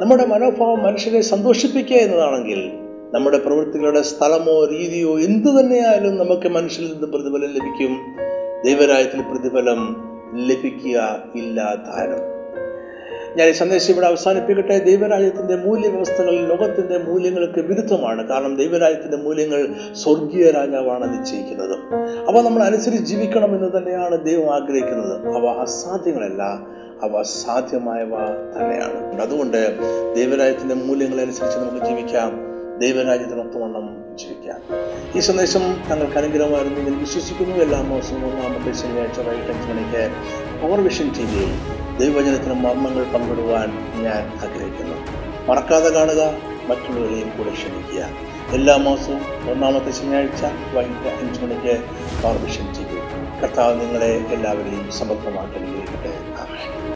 [0.00, 2.72] നമ്മുടെ മനോഭാവം മനുഷ്യരെ സന്തോഷിപ്പിക്കുക എന്നതാണെങ്കിൽ
[3.14, 7.96] നമ്മുടെ പ്രവൃത്തികളുടെ സ്ഥലമോ രീതിയോ എന്തു തന്നെയായാലും നമുക്ക് മനുഷ്യരിൽ നിന്ന് പ്രതിഫലം ലഭിക്കും.
[8.66, 9.96] ദൈവരായത്തിൽ പ്രതിഫലം
[10.34, 11.78] ലഭിക്കുക ഇല്ല
[13.36, 14.78] ഞാൻ ഈ സന്ദേശം ഇവിടെ അവസാനിപ്പിക്കട്ടെ.
[14.78, 18.28] ദൈവരാജ്യത്തിന്റെ മൂല്യവ്യവസ്ഥകൾ ലോകത്തിന്റെ മൂല്യങ്ങൾക്ക് വിരുദ്ധമാണ്.
[18.28, 21.94] കാരണം ദൈവരാജ്യത്തിന്റെ മൂല്യങ്ങൾ സ്വർഗീയ രാജാവാണ് നിശ്ചയിക്കുന്നത്.
[22.28, 25.36] അവ നമ്മൾ അനുസരിച്ച് ജീവിക്കണം എന്ന് തന്നെയാണ് ദൈവം ആഗ്രഹിക്കുന്നത്.
[25.36, 26.42] അവ അസാധ്യങ്ങളല്ല
[27.02, 28.10] അവ സാധ്യമായവ
[28.56, 29.22] തന്നെയാണ്.
[29.22, 29.78] അതുകൊണ്ട്
[30.14, 32.46] ദൈവരാജ്യത്തിന്റെ മൂല്യങ്ങൾ അനുസരിച്ച് നമുക്ക് ജീവിക്കാം.
[32.78, 34.60] ദൈവരാജ്യത്തിനൊത്തവണ്ണം ജീവിക്കാം.
[35.16, 37.56] ഈ സന്ദേശം തങ്ങൾക്ക് അനുഗ്രഹമായിരുന്നു എന്ന് വിശ്വസിക്കുന്നു.
[37.56, 40.10] എല്ലാ മാസവും ഒന്നാമത്തെ ശനിയാഴ്ച വൈകിട്ട് അഞ്ച് മണിക്ക്
[40.62, 41.52] പവർ വിഷൻ ടി വിയിൽ
[41.98, 43.68] ദൈവജനത്തിന് മർമ്മങ്ങൾ പങ്കിടുവാൻ
[44.02, 44.96] ഞാൻ ആഗ്രഹിക്കുന്നു.
[45.48, 46.34] മറക്കാതെ കാണുക
[46.68, 48.08] മറ്റുള്ളവരെയും കൂടെ ക്ഷണിക്കുക.
[48.54, 51.84] എല്ലാ മാസവും ഒന്നാമത്തെ ശനിയാഴ്ച വൈകിട്ട് അഞ്ച് മണിക്ക്
[52.22, 53.00] പവർ വിഷൻ ടി വി
[53.42, 56.25] കർത്താവ് നിങ്ങളെ എല്ലാവരെയും സമർത്ഥമായിട്ട് അനുഗ്രഹിക്കട്ടെ.